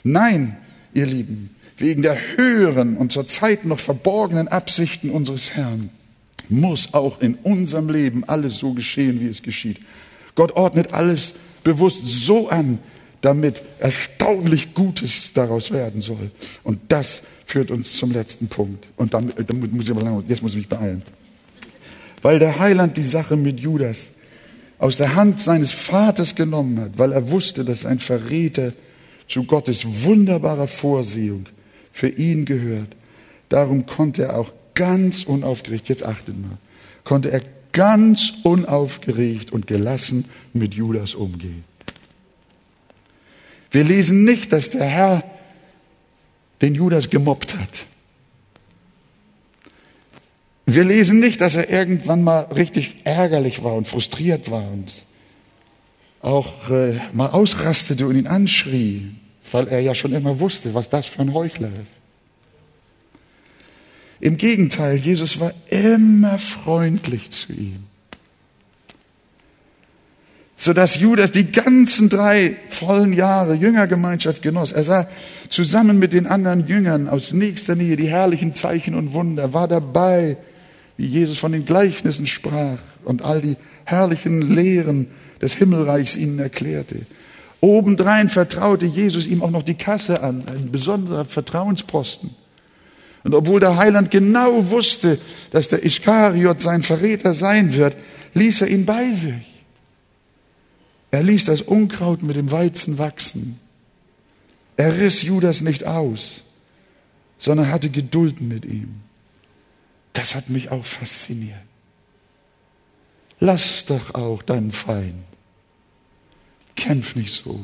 Nein, 0.02 0.56
ihr 0.94 1.06
Lieben, 1.06 1.54
wegen 1.76 2.02
der 2.02 2.18
höheren 2.36 2.96
und 2.96 3.12
zur 3.12 3.28
Zeit 3.28 3.64
noch 3.64 3.78
verborgenen 3.78 4.48
Absichten 4.48 5.10
unseres 5.10 5.54
Herrn 5.54 5.90
muss 6.52 6.94
auch 6.94 7.20
in 7.20 7.34
unserem 7.42 7.88
Leben 7.88 8.24
alles 8.24 8.58
so 8.58 8.72
geschehen, 8.72 9.20
wie 9.20 9.28
es 9.28 9.42
geschieht. 9.42 9.80
Gott 10.34 10.52
ordnet 10.52 10.92
alles 10.92 11.34
bewusst 11.64 12.02
so 12.04 12.48
an, 12.48 12.78
damit 13.20 13.62
erstaunlich 13.78 14.74
Gutes 14.74 15.32
daraus 15.32 15.70
werden 15.70 16.02
soll. 16.02 16.30
Und 16.64 16.80
das 16.88 17.22
führt 17.46 17.70
uns 17.70 17.96
zum 17.96 18.12
letzten 18.12 18.48
Punkt. 18.48 18.88
Und 18.96 19.14
dann, 19.14 19.32
dann 19.46 19.70
muss 19.70 19.88
ich 19.88 19.94
mal, 19.94 20.22
jetzt 20.28 20.42
muss 20.42 20.52
ich 20.52 20.58
mich 20.58 20.68
beeilen. 20.68 21.02
Weil 22.20 22.38
der 22.38 22.58
Heiland 22.58 22.96
die 22.96 23.02
Sache 23.02 23.36
mit 23.36 23.60
Judas 23.60 24.10
aus 24.78 24.96
der 24.96 25.14
Hand 25.14 25.40
seines 25.40 25.70
Vaters 25.70 26.34
genommen 26.34 26.80
hat, 26.80 26.98
weil 26.98 27.12
er 27.12 27.30
wusste, 27.30 27.64
dass 27.64 27.84
ein 27.84 28.00
Verräter 28.00 28.72
zu 29.28 29.44
Gottes 29.44 30.04
wunderbarer 30.04 30.66
Vorsehung 30.66 31.46
für 31.92 32.08
ihn 32.08 32.44
gehört. 32.44 32.96
Darum 33.48 33.86
konnte 33.86 34.24
er 34.24 34.38
auch 34.38 34.52
ganz 34.74 35.24
unaufgeregt, 35.24 35.88
jetzt 35.88 36.04
achtet 36.04 36.40
mal, 36.40 36.58
konnte 37.04 37.30
er 37.30 37.40
ganz 37.72 38.32
unaufgeregt 38.42 39.52
und 39.52 39.66
gelassen 39.66 40.26
mit 40.52 40.74
Judas 40.74 41.14
umgeht. 41.14 41.64
Wir 43.70 43.84
lesen 43.84 44.24
nicht, 44.24 44.52
dass 44.52 44.70
der 44.70 44.84
Herr 44.84 45.24
den 46.60 46.74
Judas 46.74 47.10
gemobbt 47.10 47.56
hat. 47.56 47.86
Wir 50.66 50.84
lesen 50.84 51.18
nicht, 51.18 51.40
dass 51.40 51.56
er 51.56 51.70
irgendwann 51.70 52.22
mal 52.22 52.42
richtig 52.54 52.96
ärgerlich 53.04 53.64
war 53.64 53.74
und 53.74 53.88
frustriert 53.88 54.50
war 54.50 54.70
und 54.70 55.04
auch 56.20 56.70
äh, 56.70 57.00
mal 57.12 57.30
ausrastete 57.30 58.06
und 58.06 58.16
ihn 58.16 58.28
anschrie, 58.28 59.10
weil 59.50 59.66
er 59.68 59.80
ja 59.80 59.94
schon 59.94 60.12
immer 60.12 60.38
wusste, 60.38 60.72
was 60.72 60.88
das 60.88 61.06
für 61.06 61.20
ein 61.20 61.34
Heuchler 61.34 61.68
ist. 61.68 62.01
Im 64.22 64.36
Gegenteil, 64.36 64.98
Jesus 64.98 65.40
war 65.40 65.52
immer 65.68 66.38
freundlich 66.38 67.32
zu 67.32 67.52
ihm. 67.52 67.82
Sodass 70.56 71.00
Judas 71.00 71.32
die 71.32 71.50
ganzen 71.50 72.08
drei 72.08 72.54
vollen 72.70 73.12
Jahre 73.14 73.54
Jüngergemeinschaft 73.54 74.40
genoss. 74.40 74.70
Er 74.70 74.84
sah 74.84 75.08
zusammen 75.48 75.98
mit 75.98 76.12
den 76.12 76.28
anderen 76.28 76.68
Jüngern 76.68 77.08
aus 77.08 77.32
nächster 77.32 77.74
Nähe 77.74 77.96
die 77.96 78.10
herrlichen 78.10 78.54
Zeichen 78.54 78.94
und 78.94 79.12
Wunder, 79.12 79.52
war 79.54 79.66
dabei, 79.66 80.36
wie 80.96 81.06
Jesus 81.06 81.38
von 81.38 81.50
den 81.50 81.64
Gleichnissen 81.64 82.28
sprach 82.28 82.78
und 83.04 83.22
all 83.22 83.40
die 83.40 83.56
herrlichen 83.82 84.54
Lehren 84.54 85.08
des 85.40 85.54
Himmelreichs 85.54 86.16
ihnen 86.16 86.38
erklärte. 86.38 87.00
Obendrein 87.60 88.28
vertraute 88.28 88.86
Jesus 88.86 89.26
ihm 89.26 89.42
auch 89.42 89.50
noch 89.50 89.64
die 89.64 89.74
Kasse 89.74 90.22
an, 90.22 90.44
ein 90.46 90.70
besonderer 90.70 91.24
Vertrauensposten. 91.24 92.41
Und 93.24 93.34
obwohl 93.34 93.60
der 93.60 93.76
Heiland 93.76 94.10
genau 94.10 94.70
wusste, 94.70 95.20
dass 95.50 95.68
der 95.68 95.84
Iskariot 95.84 96.60
sein 96.60 96.82
Verräter 96.82 97.34
sein 97.34 97.74
wird, 97.74 97.96
ließ 98.34 98.62
er 98.62 98.68
ihn 98.68 98.84
bei 98.84 99.12
sich. 99.12 99.64
Er 101.10 101.22
ließ 101.22 101.44
das 101.44 101.60
Unkraut 101.60 102.22
mit 102.22 102.36
dem 102.36 102.50
Weizen 102.50 102.98
wachsen. 102.98 103.60
Er 104.76 104.98
riss 104.98 105.22
Judas 105.22 105.60
nicht 105.60 105.84
aus, 105.84 106.42
sondern 107.38 107.70
hatte 107.70 107.90
Geduld 107.90 108.40
mit 108.40 108.64
ihm. 108.64 109.02
Das 110.14 110.34
hat 110.34 110.50
mich 110.50 110.70
auch 110.70 110.84
fasziniert. 110.84 111.58
Lass 113.38 113.84
doch 113.84 114.14
auch 114.14 114.42
deinen 114.42 114.72
Feind. 114.72 115.24
Kämpf 116.76 117.14
nicht 117.14 117.34
so. 117.34 117.60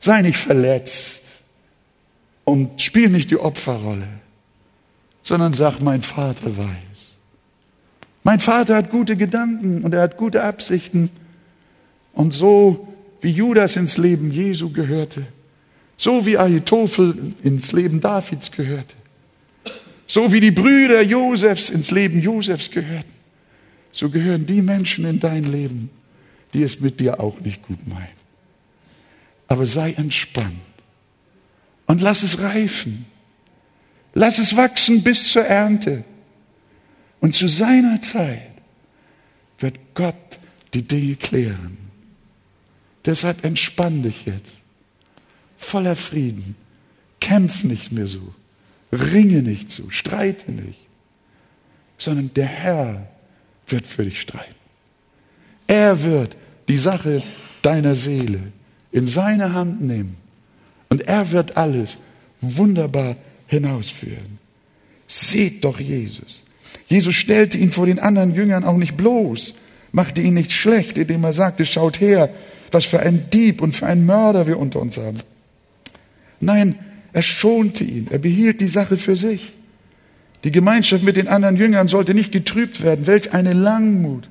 Sei 0.00 0.22
nicht 0.22 0.38
verletzt 0.38 1.23
und 2.44 2.80
spiel 2.80 3.08
nicht 3.08 3.30
die 3.30 3.38
Opferrolle, 3.38 4.08
sondern 5.22 5.54
sag, 5.54 5.80
mein 5.80 6.02
Vater 6.02 6.56
weiß. 6.56 6.68
Mein 8.22 8.40
Vater 8.40 8.76
hat 8.76 8.90
gute 8.90 9.16
Gedanken 9.16 9.84
und 9.84 9.94
er 9.94 10.02
hat 10.02 10.16
gute 10.16 10.42
Absichten. 10.42 11.10
Und 12.12 12.32
so 12.32 12.88
wie 13.20 13.30
Judas 13.30 13.76
ins 13.76 13.98
Leben 13.98 14.30
Jesu 14.30 14.70
gehörte, 14.70 15.26
so 15.96 16.24
wie 16.26 16.38
Ahitophel 16.38 17.34
ins 17.42 17.72
Leben 17.72 18.00
Davids 18.00 18.50
gehörte, 18.50 18.94
so 20.06 20.32
wie 20.32 20.40
die 20.40 20.50
Brüder 20.50 21.02
Josefs 21.02 21.70
ins 21.70 21.90
Leben 21.90 22.20
Josefs 22.20 22.70
gehörten, 22.70 23.12
so 23.92 24.10
gehören 24.10 24.44
die 24.44 24.60
Menschen 24.60 25.04
in 25.04 25.20
dein 25.20 25.44
Leben, 25.44 25.90
die 26.52 26.62
es 26.62 26.80
mit 26.80 27.00
dir 27.00 27.20
auch 27.20 27.40
nicht 27.40 27.62
gut 27.62 27.86
meinen. 27.86 28.08
Aber 29.48 29.66
sei 29.66 29.92
entspannt 29.92 30.60
und 31.86 32.00
lass 32.00 32.22
es 32.22 32.38
reifen. 32.40 33.06
Lass 34.14 34.38
es 34.38 34.56
wachsen 34.56 35.02
bis 35.02 35.30
zur 35.30 35.44
Ernte. 35.44 36.04
Und 37.20 37.34
zu 37.34 37.48
seiner 37.48 38.00
Zeit 38.00 38.52
wird 39.58 39.78
Gott 39.94 40.38
die 40.72 40.82
Dinge 40.82 41.16
klären. 41.16 41.78
Deshalb 43.04 43.44
entspann 43.44 44.02
dich 44.02 44.24
jetzt. 44.24 44.56
Voller 45.58 45.96
Frieden. 45.96 46.56
Kämpf 47.20 47.64
nicht 47.64 47.92
mehr 47.92 48.06
so. 48.06 48.34
Ringe 48.92 49.42
nicht 49.42 49.70
so. 49.70 49.90
Streite 49.90 50.52
nicht. 50.52 50.80
Sondern 51.98 52.32
der 52.34 52.46
Herr 52.46 53.08
wird 53.66 53.86
für 53.86 54.04
dich 54.04 54.20
streiten. 54.20 54.54
Er 55.66 56.04
wird 56.04 56.36
die 56.68 56.76
Sache 56.76 57.22
deiner 57.62 57.94
Seele 57.94 58.52
in 58.92 59.06
seine 59.06 59.54
Hand 59.54 59.80
nehmen 59.80 60.23
und 60.94 61.08
er 61.08 61.32
wird 61.32 61.56
alles 61.56 61.98
wunderbar 62.40 63.16
hinausführen. 63.48 64.38
Seht 65.08 65.64
doch 65.64 65.80
Jesus. 65.80 66.44
Jesus 66.86 67.16
stellte 67.16 67.58
ihn 67.58 67.72
vor 67.72 67.86
den 67.86 67.98
anderen 67.98 68.32
Jüngern 68.32 68.62
auch 68.62 68.76
nicht 68.76 68.96
bloß, 68.96 69.54
machte 69.90 70.22
ihn 70.22 70.34
nicht 70.34 70.52
schlecht, 70.52 70.96
indem 70.96 71.24
er 71.24 71.32
sagte, 71.32 71.64
schaut 71.64 72.00
her, 72.00 72.30
was 72.70 72.84
für 72.84 73.00
ein 73.00 73.28
Dieb 73.32 73.60
und 73.60 73.74
für 73.74 73.86
ein 73.86 74.06
Mörder 74.06 74.46
wir 74.46 74.56
unter 74.56 74.80
uns 74.80 74.96
haben. 74.96 75.18
Nein, 76.38 76.76
er 77.12 77.22
schonte 77.22 77.82
ihn, 77.82 78.06
er 78.12 78.20
behielt 78.20 78.60
die 78.60 78.68
Sache 78.68 78.96
für 78.96 79.16
sich. 79.16 79.52
Die 80.44 80.52
Gemeinschaft 80.52 81.02
mit 81.02 81.16
den 81.16 81.26
anderen 81.26 81.56
Jüngern 81.56 81.88
sollte 81.88 82.14
nicht 82.14 82.30
getrübt 82.30 82.84
werden. 82.84 83.08
Welch 83.08 83.32
eine 83.32 83.52
Langmut, 83.52 84.28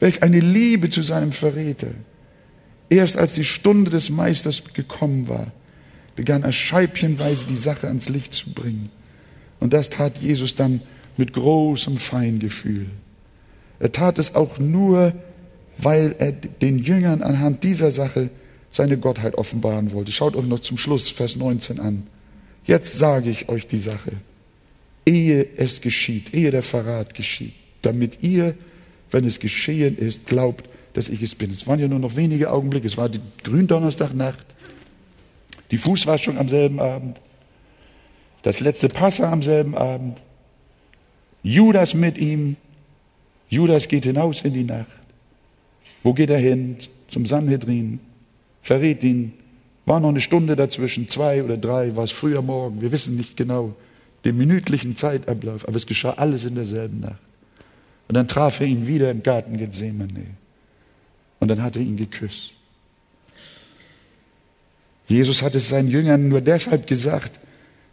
welch 0.00 0.24
eine 0.24 0.40
Liebe 0.40 0.90
zu 0.90 1.02
seinem 1.02 1.30
Verräter. 1.30 1.92
Erst 2.88 3.16
als 3.16 3.34
die 3.34 3.44
Stunde 3.44 3.92
des 3.92 4.10
Meisters 4.10 4.64
gekommen 4.74 5.28
war, 5.28 5.52
begann 6.16 6.42
er 6.42 6.52
scheibchenweise 6.52 7.46
die 7.46 7.56
Sache 7.56 7.86
ans 7.86 8.08
Licht 8.08 8.32
zu 8.32 8.50
bringen. 8.50 8.90
Und 9.60 9.72
das 9.72 9.90
tat 9.90 10.18
Jesus 10.18 10.54
dann 10.54 10.80
mit 11.16 11.32
großem 11.32 11.98
Feingefühl. 11.98 12.86
Er 13.78 13.92
tat 13.92 14.18
es 14.18 14.34
auch 14.34 14.58
nur, 14.58 15.12
weil 15.78 16.14
er 16.18 16.32
den 16.32 16.78
Jüngern 16.78 17.22
anhand 17.22 17.62
dieser 17.62 17.90
Sache 17.90 18.30
seine 18.70 18.98
Gottheit 18.98 19.36
offenbaren 19.36 19.92
wollte. 19.92 20.12
Schaut 20.12 20.36
euch 20.36 20.46
noch 20.46 20.60
zum 20.60 20.78
Schluss 20.78 21.08
Vers 21.10 21.36
19 21.36 21.80
an. 21.80 22.06
Jetzt 22.64 22.96
sage 22.96 23.30
ich 23.30 23.48
euch 23.48 23.66
die 23.66 23.78
Sache, 23.78 24.12
ehe 25.04 25.46
es 25.56 25.80
geschieht, 25.80 26.34
ehe 26.34 26.50
der 26.50 26.62
Verrat 26.62 27.14
geschieht, 27.14 27.54
damit 27.82 28.22
ihr, 28.22 28.54
wenn 29.10 29.24
es 29.24 29.38
geschehen 29.38 29.96
ist, 29.96 30.26
glaubt, 30.26 30.68
dass 30.94 31.08
ich 31.08 31.22
es 31.22 31.34
bin. 31.34 31.50
Es 31.50 31.66
waren 31.66 31.78
ja 31.78 31.88
nur 31.88 31.98
noch 31.98 32.16
wenige 32.16 32.50
Augenblicke. 32.50 32.86
Es 32.86 32.96
war 32.96 33.08
die 33.08 33.20
Gründonnerstagnacht. 33.44 34.46
Die 35.70 35.78
Fußwaschung 35.78 36.38
am 36.38 36.48
selben 36.48 36.80
Abend, 36.80 37.20
das 38.42 38.60
letzte 38.60 38.88
Passa 38.88 39.32
am 39.32 39.42
selben 39.42 39.74
Abend, 39.74 40.18
Judas 41.42 41.94
mit 41.94 42.18
ihm. 42.18 42.56
Judas 43.48 43.86
geht 43.86 44.04
hinaus 44.04 44.42
in 44.42 44.52
die 44.52 44.64
Nacht. 44.64 44.86
Wo 46.02 46.12
geht 46.12 46.30
er 46.30 46.38
hin? 46.38 46.76
Zum 47.08 47.24
Sanhedrin. 47.24 48.00
Verrät 48.62 49.04
ihn. 49.04 49.32
War 49.84 50.00
noch 50.00 50.08
eine 50.08 50.20
Stunde 50.20 50.56
dazwischen, 50.56 51.08
zwei 51.08 51.44
oder 51.44 51.56
drei, 51.56 51.94
war 51.94 52.02
es 52.02 52.10
früher 52.10 52.42
Morgen. 52.42 52.80
Wir 52.80 52.90
wissen 52.90 53.16
nicht 53.16 53.36
genau 53.36 53.76
den 54.24 54.36
minütlichen 54.36 54.96
Zeitablauf, 54.96 55.68
aber 55.68 55.76
es 55.76 55.86
geschah 55.86 56.14
alles 56.14 56.44
in 56.44 56.56
derselben 56.56 56.98
Nacht. 56.98 57.20
Und 58.08 58.16
dann 58.16 58.26
traf 58.26 58.58
er 58.58 58.66
ihn 58.66 58.88
wieder 58.88 59.12
im 59.12 59.22
Garten 59.22 59.56
Gethsemane. 59.56 60.26
Und 61.38 61.46
dann 61.46 61.62
hat 61.62 61.76
er 61.76 61.82
ihn 61.82 61.96
geküsst. 61.96 62.55
Jesus 65.08 65.42
hat 65.42 65.54
es 65.54 65.68
seinen 65.68 65.88
Jüngern 65.88 66.28
nur 66.28 66.40
deshalb 66.40 66.86
gesagt, 66.86 67.38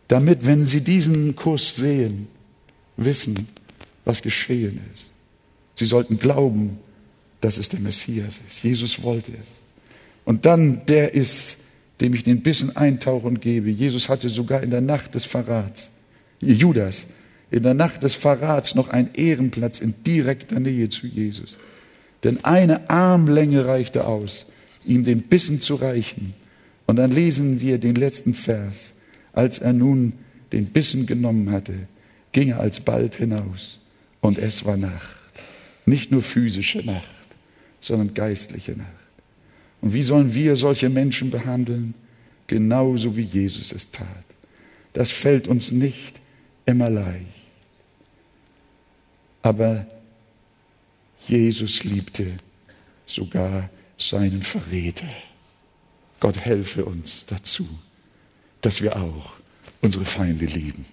damit, 0.07 0.45
wenn 0.45 0.66
sie 0.66 0.82
diesen 0.82 1.36
Kuss 1.36 1.76
sehen, 1.76 2.28
wissen, 2.97 3.47
was 4.05 4.22
geschehen 4.22 4.80
ist. 4.93 5.09
Sie 5.76 5.86
sollten 5.86 6.18
glauben, 6.20 6.80
dass 7.41 7.57
es 7.57 7.70
der 7.70 7.80
Messias 7.80 8.41
ist. 8.47 8.64
Jesus 8.64 9.03
wollte 9.03 9.32
es. 9.41 9.59
Und 10.26 10.45
dann 10.45 10.86
der 10.88 11.14
ist, 11.14 11.57
dem 12.01 12.14
ich 12.14 12.24
den 12.24 12.41
Bissen 12.41 12.76
eintauchen 12.76 13.39
gebe. 13.39 13.70
Jesus 13.70 14.09
hatte 14.09 14.30
sogar 14.30 14.61
in 14.64 14.72
der 14.72 14.82
Nacht 14.82 15.16
des 15.16 15.26
Verrats, 15.26 15.89
Judas, 16.41 17.05
in 17.51 17.64
der 17.64 17.74
Nacht 17.74 18.03
des 18.03 18.16
Verrats 18.16 18.76
noch 18.76 18.89
einen 18.89 19.14
Ehrenplatz 19.14 19.80
in 19.80 19.93
direkter 20.03 20.59
Nähe 20.59 20.89
zu 20.89 21.07
Jesus. 21.07 21.57
Denn 22.24 22.43
eine 22.43 22.89
Armlänge 22.89 23.66
reichte 23.66 24.07
aus, 24.07 24.45
ihm 24.86 25.03
den 25.03 25.22
Bissen 25.24 25.61
zu 25.61 25.76
reichen. 25.76 26.34
Und 26.86 26.97
dann 26.97 27.11
lesen 27.11 27.61
wir 27.61 27.77
den 27.77 27.95
letzten 27.95 28.34
Vers. 28.34 28.93
Als 29.31 29.59
er 29.59 29.73
nun 29.73 30.13
den 30.51 30.67
Bissen 30.67 31.05
genommen 31.05 31.51
hatte, 31.51 31.88
ging 32.31 32.49
er 32.49 32.59
alsbald 32.59 33.15
hinaus. 33.15 33.79
Und 34.21 34.38
es 34.38 34.65
war 34.65 34.77
Nacht. 34.77 35.17
Nicht 35.86 36.11
nur 36.11 36.21
physische 36.21 36.79
Nacht, 36.79 37.07
sondern 37.81 38.13
geistliche 38.13 38.73
Nacht. 38.73 38.89
Und 39.81 39.93
wie 39.93 40.03
sollen 40.03 40.34
wir 40.34 40.55
solche 40.55 40.89
Menschen 40.89 41.29
behandeln? 41.29 41.93
Genauso 42.47 43.17
wie 43.17 43.23
Jesus 43.23 43.71
es 43.73 43.91
tat. 43.91 44.07
Das 44.93 45.11
fällt 45.11 45.47
uns 45.47 45.71
nicht 45.71 46.19
immer 46.65 46.89
leicht. 46.89 47.25
Aber 49.41 49.86
Jesus 51.27 51.84
liebte 51.84 52.27
sogar 53.05 53.69
seinen 53.97 54.43
Verräter. 54.43 55.09
Gott 56.24 56.38
helfe 56.38 56.86
uns 56.86 57.26
dazu, 57.26 57.67
dass 58.61 58.82
wir 58.82 58.95
auch 58.95 59.34
unsere 59.82 60.05
Feinde 60.05 60.45
lieben. 60.45 60.86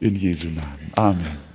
In 0.00 0.16
Jesu 0.16 0.48
Namen. 0.48 0.90
Amen. 0.96 1.53